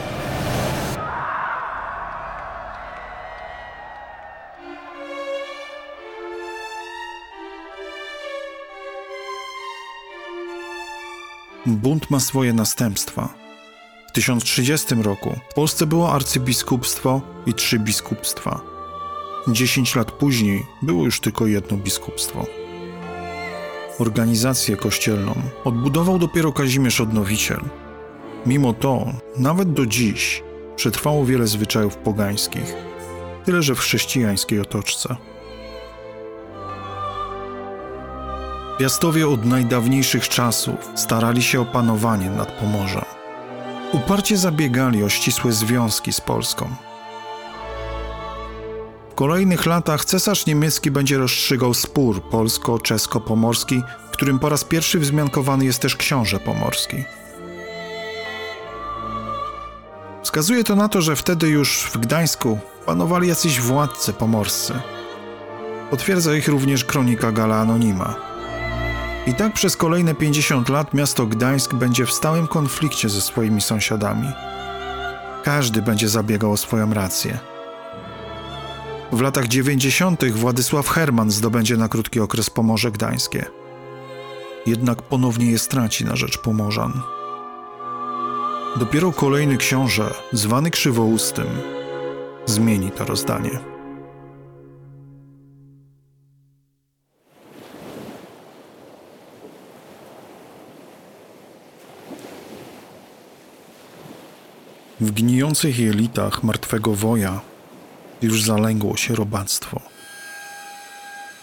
Bunt 11.77 12.11
ma 12.11 12.21
swoje 12.21 12.53
następstwa. 12.53 13.29
W 14.09 14.13
1030 14.13 14.95
roku 14.95 15.37
w 15.51 15.55
Polsce 15.55 15.87
było 15.87 16.13
arcybiskupstwo 16.13 17.21
i 17.47 17.55
trzy 17.55 17.79
biskupstwa. 17.79 18.61
Dziesięć 19.49 19.95
lat 19.95 20.13
później 20.13 20.67
było 20.83 21.05
już 21.05 21.21
tylko 21.21 21.47
jedno 21.47 21.77
biskupstwo. 21.77 22.47
Organizację 23.99 24.77
kościelną 24.77 25.35
odbudował 25.65 26.19
dopiero 26.19 26.53
Kazimierz 26.53 27.01
Odnowiciel. 27.01 27.61
Mimo 28.47 28.73
to, 28.73 29.07
nawet 29.37 29.73
do 29.73 29.87
dziś, 29.87 30.43
przetrwało 30.77 31.27
wiele 31.27 31.47
zwyczajów 31.47 31.97
pogańskich, 31.97 32.75
tyle 33.45 33.63
że 33.63 33.75
w 33.75 33.79
chrześcijańskiej 33.79 34.61
otoczce. 34.61 35.17
Piastowie 38.81 39.29
od 39.29 39.45
najdawniejszych 39.45 40.29
czasów 40.29 40.75
starali 40.95 41.43
się 41.43 41.61
o 41.61 41.65
panowanie 41.65 42.31
nad 42.31 42.53
Pomorzem. 42.53 43.05
Uparcie 43.93 44.37
zabiegali 44.37 45.05
o 45.05 45.09
ścisłe 45.09 45.53
związki 45.53 46.13
z 46.13 46.21
Polską. 46.21 46.69
kolejnych 49.15 49.67
latach 49.67 50.05
cesarz 50.05 50.47
niemiecki 50.47 50.91
będzie 50.91 51.19
rozstrzygał 51.19 51.75
spór 51.75 52.23
polsko-czesko-pomorski, 52.23 53.83
w 54.09 54.11
którym 54.11 54.39
po 54.39 54.49
raz 54.49 54.65
pierwszy 54.65 54.99
wzmiankowany 54.99 55.65
jest 55.65 55.83
też 55.83 55.97
książę 55.97 56.39
pomorski. 56.39 57.05
Wskazuje 60.23 60.65
to 60.65 60.77
na 60.77 60.89
to, 60.89 61.03
że 61.03 61.17
wtedy 61.17 61.49
już 61.49 61.91
w 61.93 61.99
Gdańsku 61.99 62.59
panowali 62.87 63.29
jacyś 63.29 63.61
władcy 63.61 64.13
pomorscy. 64.13 64.75
Potwierdza 65.91 66.35
ich 66.35 66.49
również 66.49 66.85
kronika 66.85 67.33
Gala 67.33 67.57
Anonima. 67.57 68.30
I 69.27 69.35
tak 69.35 69.53
przez 69.53 69.77
kolejne 69.77 70.15
50 70.15 70.69
lat 70.69 70.95
miasto 70.95 71.27
Gdańsk 71.27 71.75
będzie 71.75 72.07
w 72.07 72.13
stałym 72.13 72.47
konflikcie 72.47 73.09
ze 73.09 73.21
swoimi 73.21 73.61
sąsiadami. 73.61 74.29
Każdy 75.45 75.83
będzie 75.83 76.09
zabiegał 76.09 76.53
o 76.53 76.57
swoją 76.57 76.95
rację. 76.95 77.39
W 79.13 79.21
latach 79.21 79.49
90. 79.49 80.25
Władysław 80.25 80.89
Herman 80.89 81.31
zdobędzie 81.31 81.77
na 81.77 81.89
krótki 81.89 82.21
okres 82.21 82.51
Pomorze 82.51 82.91
Gdańskie. 82.91 83.47
Jednak 84.67 85.03
ponownie 85.03 85.51
je 85.51 85.59
straci 85.59 86.05
na 86.05 86.17
rzecz 86.17 86.39
Pomorzan. 86.39 87.01
Dopiero 88.77 89.13
kolejny 89.13 89.57
książę, 89.57 90.15
zwany 90.33 90.71
Krzywoustym, 90.71 91.47
zmieni 92.47 92.91
to 92.91 93.05
rozdanie. 93.05 93.70
W 105.01 105.11
gnijących 105.11 105.79
jelitach 105.79 106.43
martwego 106.43 106.95
woja 106.95 107.41
już 108.23 108.43
zalęgło 108.43 108.97
się 108.97 109.15
robactwo. 109.15 109.81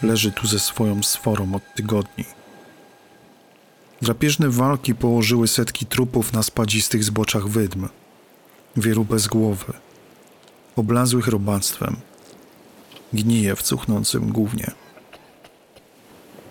Leży 0.02 0.32
tu 0.32 0.46
ze 0.46 0.58
swoją 0.58 1.02
sforą 1.02 1.54
od 1.54 1.74
tygodni. 1.74 2.24
Drapieżne 4.02 4.48
walki 4.48 4.94
położyły 4.94 5.48
setki 5.48 5.86
trupów 5.86 6.32
na 6.32 6.42
spadzistych 6.42 7.04
zboczach 7.04 7.48
wydm, 7.48 7.88
wielu 8.76 9.04
bez 9.04 9.26
głowy, 9.26 9.72
oblazłych 10.76 11.28
robactwem, 11.28 11.96
gnije 13.12 13.56
w 13.56 13.62
cuchnącym 13.62 14.32
głównie. 14.32 14.70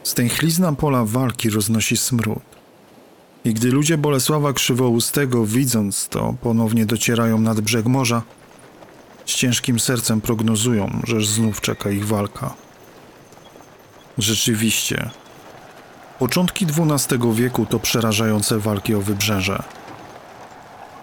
Stęchlizna 0.04 0.74
pola 0.74 1.06
walki 1.06 1.50
roznosi 1.50 1.98
smród. 1.98 2.57
I 3.46 3.54
gdy 3.54 3.72
ludzie 3.72 3.98
Bolesława 3.98 4.54
Krzywoustego, 4.54 5.46
widząc 5.46 6.08
to, 6.08 6.36
ponownie 6.42 6.86
docierają 6.86 7.40
nad 7.40 7.62
brzeg 7.62 7.86
morza, 7.86 8.22
z 9.26 9.36
ciężkim 9.36 9.80
sercem 9.80 10.22
prognozują, 10.22 11.00
że 11.04 11.22
znów 11.22 11.62
czeka 11.62 11.90
ich 11.90 12.08
walka. 12.08 12.54
Rzeczywiście, 14.18 15.10
początki 16.20 16.66
XII 16.66 17.20
wieku 17.34 17.66
to 17.66 17.80
przerażające 17.80 18.60
walki 18.60 18.96
o 18.96 19.02
wybrzeże. 19.02 19.64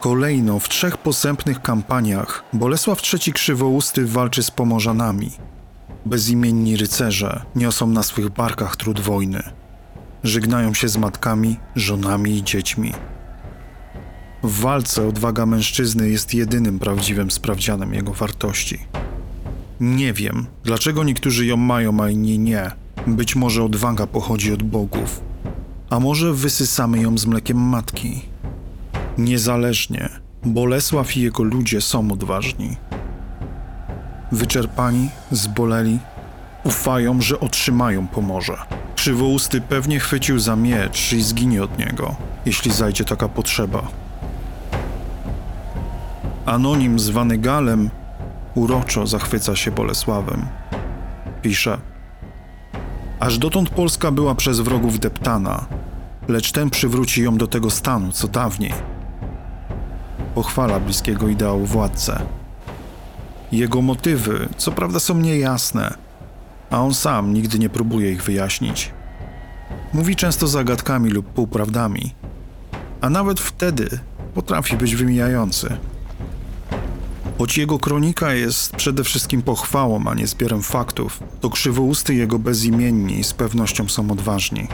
Kolejno 0.01 0.59
w 0.59 0.69
trzech 0.69 0.97
posępnych 0.99 1.63
kampaniach 1.63 2.45
Bolesław 2.53 3.03
III 3.15 3.33
Krzywousty 3.33 4.07
walczy 4.07 4.43
z 4.43 4.51
Pomorzanami. 4.51 5.31
Bezimienni 6.07 6.77
rycerze 6.77 7.43
niosą 7.57 7.87
na 7.87 8.03
swych 8.03 8.31
barkach 8.31 8.77
trud 8.77 9.01
wojny. 9.01 9.43
Żegnają 10.25 10.75
się 10.75 10.89
z 10.89 10.97
matkami, 10.97 11.57
żonami 11.77 12.37
i 12.37 12.45
dziećmi. 12.45 12.93
W 14.43 14.61
walce 14.61 15.09
odwaga 15.09 15.47
mężczyzny 15.47 16.09
jest 16.09 16.35
jedynym 16.35 16.79
prawdziwym 16.79 17.31
sprawdzianem 17.31 17.95
jego 17.95 18.13
wartości. 18.13 18.79
Nie 19.81 20.13
wiem, 20.13 20.47
dlaczego 20.65 21.05
niektórzy 21.05 21.47
ją 21.47 21.57
mają, 21.57 22.01
a 22.01 22.11
inni 22.11 22.39
nie. 22.39 22.71
Być 23.07 23.37
może 23.37 23.65
odwaga 23.65 24.07
pochodzi 24.07 24.53
od 24.53 24.63
bogów, 24.63 25.21
a 25.91 26.01
może 26.01 26.33
wysysamy 26.33 27.03
ją 27.03 27.19
z 27.19 27.27
mlekiem 27.27 27.59
matki. 27.59 28.23
Niezależnie, 29.19 30.09
Bolesław 30.45 31.17
i 31.17 31.21
jego 31.21 31.43
ludzie 31.43 31.81
są 31.81 32.13
odważni. 32.13 32.77
Wyczerpani, 34.33 35.09
zboleli, 35.31 35.99
ufają, 36.65 37.21
że 37.21 37.41
otrzymają 37.41 38.07
pomorze. 38.07 38.57
Krzywousty 39.05 39.61
pewnie 39.61 40.01
chwycił 40.01 40.39
za 40.39 40.57
miecz 40.57 41.13
i 41.13 41.23
zginie 41.23 41.63
od 41.63 41.79
niego, 41.79 42.17
jeśli 42.47 42.73
zajdzie 42.73 43.05
taka 43.05 43.29
potrzeba. 43.29 43.83
Anonim 46.47 46.99
zwany 46.99 47.39
Galem 47.39 47.91
uroczo 48.55 49.07
zachwyca 49.07 49.57
się 49.57 49.71
Bolesławem. 49.71 50.47
Pisze: 51.43 51.79
Aż 53.21 53.39
dotąd 53.39 53.71
Polska 53.71 54.11
była 54.11 54.35
przez 54.35 54.61
wrogów 54.61 55.01
deptana, 55.01 55.67
lecz 56.29 56.53
ten 56.53 56.71
przywróci 56.71 57.23
ją 57.23 57.37
do 57.37 57.47
tego 57.47 57.71
stanu, 57.71 58.13
co 58.13 58.29
dawniej. 58.29 58.73
Pochwala 60.35 60.81
bliskiego 60.81 61.29
ideału 61.29 61.67
władcę. 61.67 62.23
Jego 63.53 63.83
motywy, 63.83 64.49
co 64.57 64.73
prawda, 64.73 65.01
są 65.01 65.19
niejasne, 65.19 65.95
a 66.75 66.81
on 66.81 66.95
sam 66.95 67.35
nigdy 67.35 67.59
nie 67.59 67.69
próbuje 67.69 68.13
ich 68.13 68.23
wyjaśnić. 68.23 68.93
Mówi 69.93 70.17
często 70.17 70.47
zagadkami 70.47 71.11
lub 71.11 71.27
półprawdami, 71.27 72.15
a 73.01 73.11
nawet 73.11 73.41
wtedy 73.41 73.99
potrafi 74.35 74.77
być 74.77 74.97
wymijający. 74.97 75.77
Choć 77.39 77.59
jego 77.59 77.79
kronika 77.79 78.33
jest 78.33 78.77
przede 78.77 79.05
wszystkim 79.05 79.43
pochwałą, 79.43 80.07
a 80.07 80.15
nie 80.15 80.27
zbiorem 80.27 80.63
faktów, 80.63 81.21
to 81.41 81.51
krzywousty 81.51 82.15
jego 82.15 82.39
bezimienni 82.39 83.25
z 83.25 83.33
pewnością 83.33 83.89
są 83.89 84.11
odważni. 84.11 84.69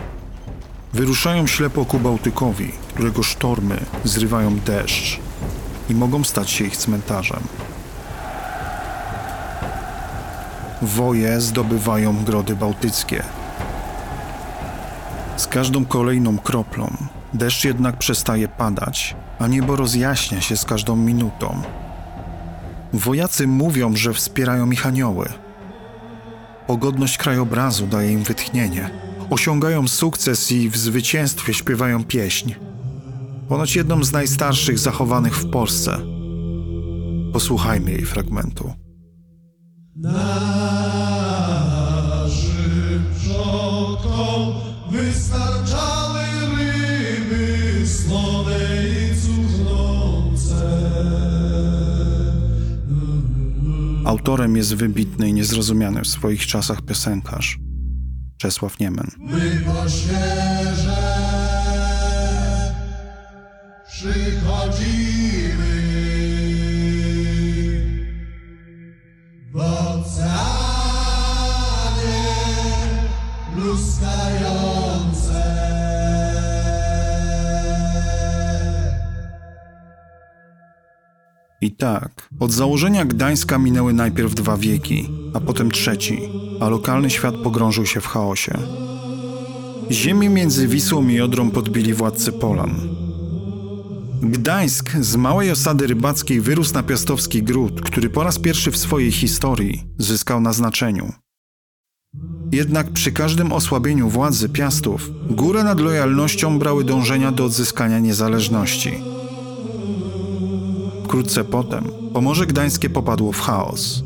Wyruszają 0.92 1.46
ślepo 1.46 1.84
ku 1.84 1.98
Bałtykowi, 1.98 2.72
którego 2.94 3.22
sztormy 3.22 3.80
zrywają 4.04 4.58
deszcz 4.58 5.18
i 5.90 5.94
mogą 5.94 6.24
stać 6.24 6.50
się 6.50 6.64
ich 6.64 6.76
cmentarzem. 6.76 7.40
Woje 10.82 11.40
zdobywają 11.40 12.24
grody 12.24 12.56
bałtyckie. 12.56 13.22
Z 15.36 15.46
każdą 15.46 15.84
kolejną 15.84 16.38
kroplą 16.38 16.96
deszcz 17.34 17.64
jednak 17.64 17.98
przestaje 17.98 18.48
padać, 18.48 19.16
a 19.38 19.46
niebo 19.46 19.76
rozjaśnia 19.76 20.40
się 20.40 20.56
z 20.56 20.64
każdą 20.64 20.96
minutą. 20.96 21.62
Wojacy 22.92 23.46
mówią, 23.46 23.96
że 23.96 24.12
wspierają 24.12 24.70
ich 24.70 24.86
anioły. 24.86 25.28
Pogodność 26.66 27.18
krajobrazu 27.18 27.86
daje 27.86 28.12
im 28.12 28.22
wytchnienie. 28.22 28.90
Osiągają 29.30 29.88
sukces 29.88 30.52
i 30.52 30.70
w 30.70 30.76
zwycięstwie 30.76 31.54
śpiewają 31.54 32.04
pieśń. 32.04 32.54
Ponoć 33.48 33.76
jedną 33.76 34.04
z 34.04 34.12
najstarszych 34.12 34.78
zachowanych 34.78 35.36
w 35.36 35.50
Polsce. 35.50 35.98
Posłuchajmy 37.32 37.90
jej 37.90 38.06
fragmentu. 38.06 38.72
Autorem 54.10 54.56
jest 54.56 54.74
wybitny 54.74 55.28
i 55.28 55.32
niezrozumiany 55.32 56.02
w 56.02 56.08
swoich 56.08 56.46
czasach 56.46 56.82
piosenkarz 56.82 57.58
Czesław 58.36 58.78
Niemen. 58.80 59.10
Tak, 81.80 82.28
od 82.40 82.52
założenia 82.52 83.04
Gdańska 83.04 83.58
minęły 83.58 83.92
najpierw 83.92 84.34
dwa 84.34 84.56
wieki, 84.56 85.08
a 85.34 85.40
potem 85.40 85.70
trzeci, 85.70 86.20
a 86.60 86.68
lokalny 86.68 87.10
świat 87.10 87.34
pogrążył 87.36 87.86
się 87.86 88.00
w 88.00 88.06
chaosie. 88.06 88.58
Ziemię 89.90 90.28
między 90.28 90.68
Wisłą 90.68 91.08
i 91.08 91.20
Odrą 91.20 91.50
podbili 91.50 91.94
władcy 91.94 92.32
Polan. 92.32 92.74
Gdańsk 94.22 94.90
z 95.00 95.16
małej 95.16 95.50
osady 95.50 95.86
rybackiej 95.86 96.40
wyrósł 96.40 96.74
na 96.74 96.82
piastowski 96.82 97.42
gród, 97.42 97.80
który 97.80 98.10
po 98.10 98.22
raz 98.22 98.38
pierwszy 98.38 98.70
w 98.70 98.76
swojej 98.76 99.12
historii 99.12 99.84
zyskał 99.98 100.40
na 100.40 100.52
znaczeniu. 100.52 101.12
Jednak 102.52 102.90
przy 102.90 103.12
każdym 103.12 103.52
osłabieniu 103.52 104.08
władzy 104.08 104.48
Piastów, 104.48 105.10
górę 105.30 105.64
nad 105.64 105.80
lojalnością 105.80 106.58
brały 106.58 106.84
dążenia 106.84 107.32
do 107.32 107.44
odzyskania 107.44 107.98
niezależności. 107.98 109.19
Wkrótce 111.10 111.44
potem 111.44 111.84
Pomorze 112.12 112.46
Gdańskie 112.46 112.90
popadło 112.90 113.32
w 113.32 113.40
chaos. 113.40 114.02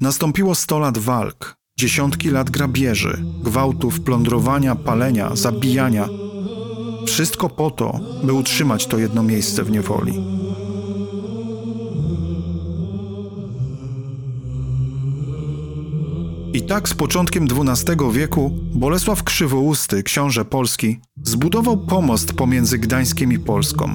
Nastąpiło 0.00 0.54
100 0.54 0.78
lat 0.78 0.98
walk, 0.98 1.56
dziesiątki 1.78 2.30
lat 2.30 2.50
grabieży, 2.50 3.24
gwałtów, 3.42 4.00
plądrowania, 4.00 4.74
palenia, 4.74 5.36
zabijania. 5.36 6.08
Wszystko 7.06 7.48
po 7.48 7.70
to, 7.70 8.00
by 8.24 8.32
utrzymać 8.32 8.86
to 8.86 8.98
jedno 8.98 9.22
miejsce 9.22 9.64
w 9.64 9.70
niewoli. 9.70 10.12
I 16.56 16.62
tak 16.62 16.88
z 16.88 16.94
początkiem 16.94 17.44
XII 17.44 17.96
wieku 18.12 18.50
Bolesław 18.74 19.22
Krzywousty, 19.22 20.02
książę 20.02 20.44
Polski, 20.44 21.00
zbudował 21.22 21.78
pomost 21.78 22.32
pomiędzy 22.32 22.78
Gdańskiem 22.78 23.32
i 23.32 23.38
Polską. 23.38 23.88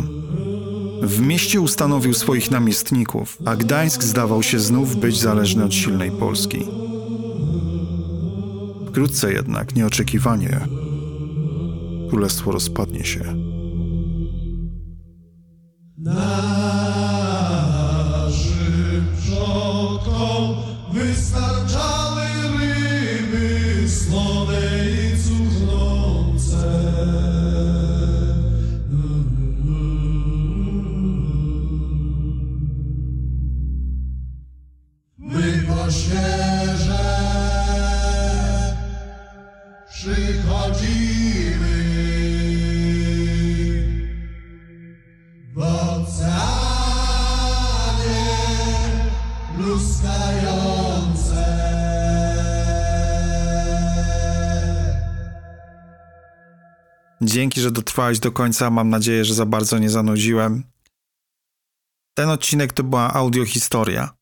W 1.02 1.19
mieście 1.21 1.62
ustanowił 1.62 2.13
swoich 2.13 2.52
namiestników, 2.52 3.38
a 3.45 3.56
Gdańsk 3.56 4.04
zdawał 4.04 4.43
się 4.43 4.60
znów 4.60 4.95
być 4.95 5.19
zależny 5.19 5.63
od 5.63 5.74
silnej 5.74 6.12
Polski. 6.12 6.60
Wkrótce 8.88 9.34
jednak, 9.34 9.76
nieoczekiwanie, 9.76 10.60
królestwo 12.10 12.52
rozpadnie 12.52 13.04
się. 13.04 13.40
Że 57.62 57.71
dotrwałeś 57.71 58.19
do 58.19 58.32
końca. 58.32 58.69
Mam 58.69 58.89
nadzieję, 58.89 59.26
że 59.26 59.34
za 59.34 59.45
bardzo 59.45 59.80
nie 59.80 59.89
zanudziłem. 59.89 60.63
Ten 62.13 62.30
odcinek 62.30 62.74
to 62.74 62.84
była 62.84 63.13
audiohistoria. 63.13 64.20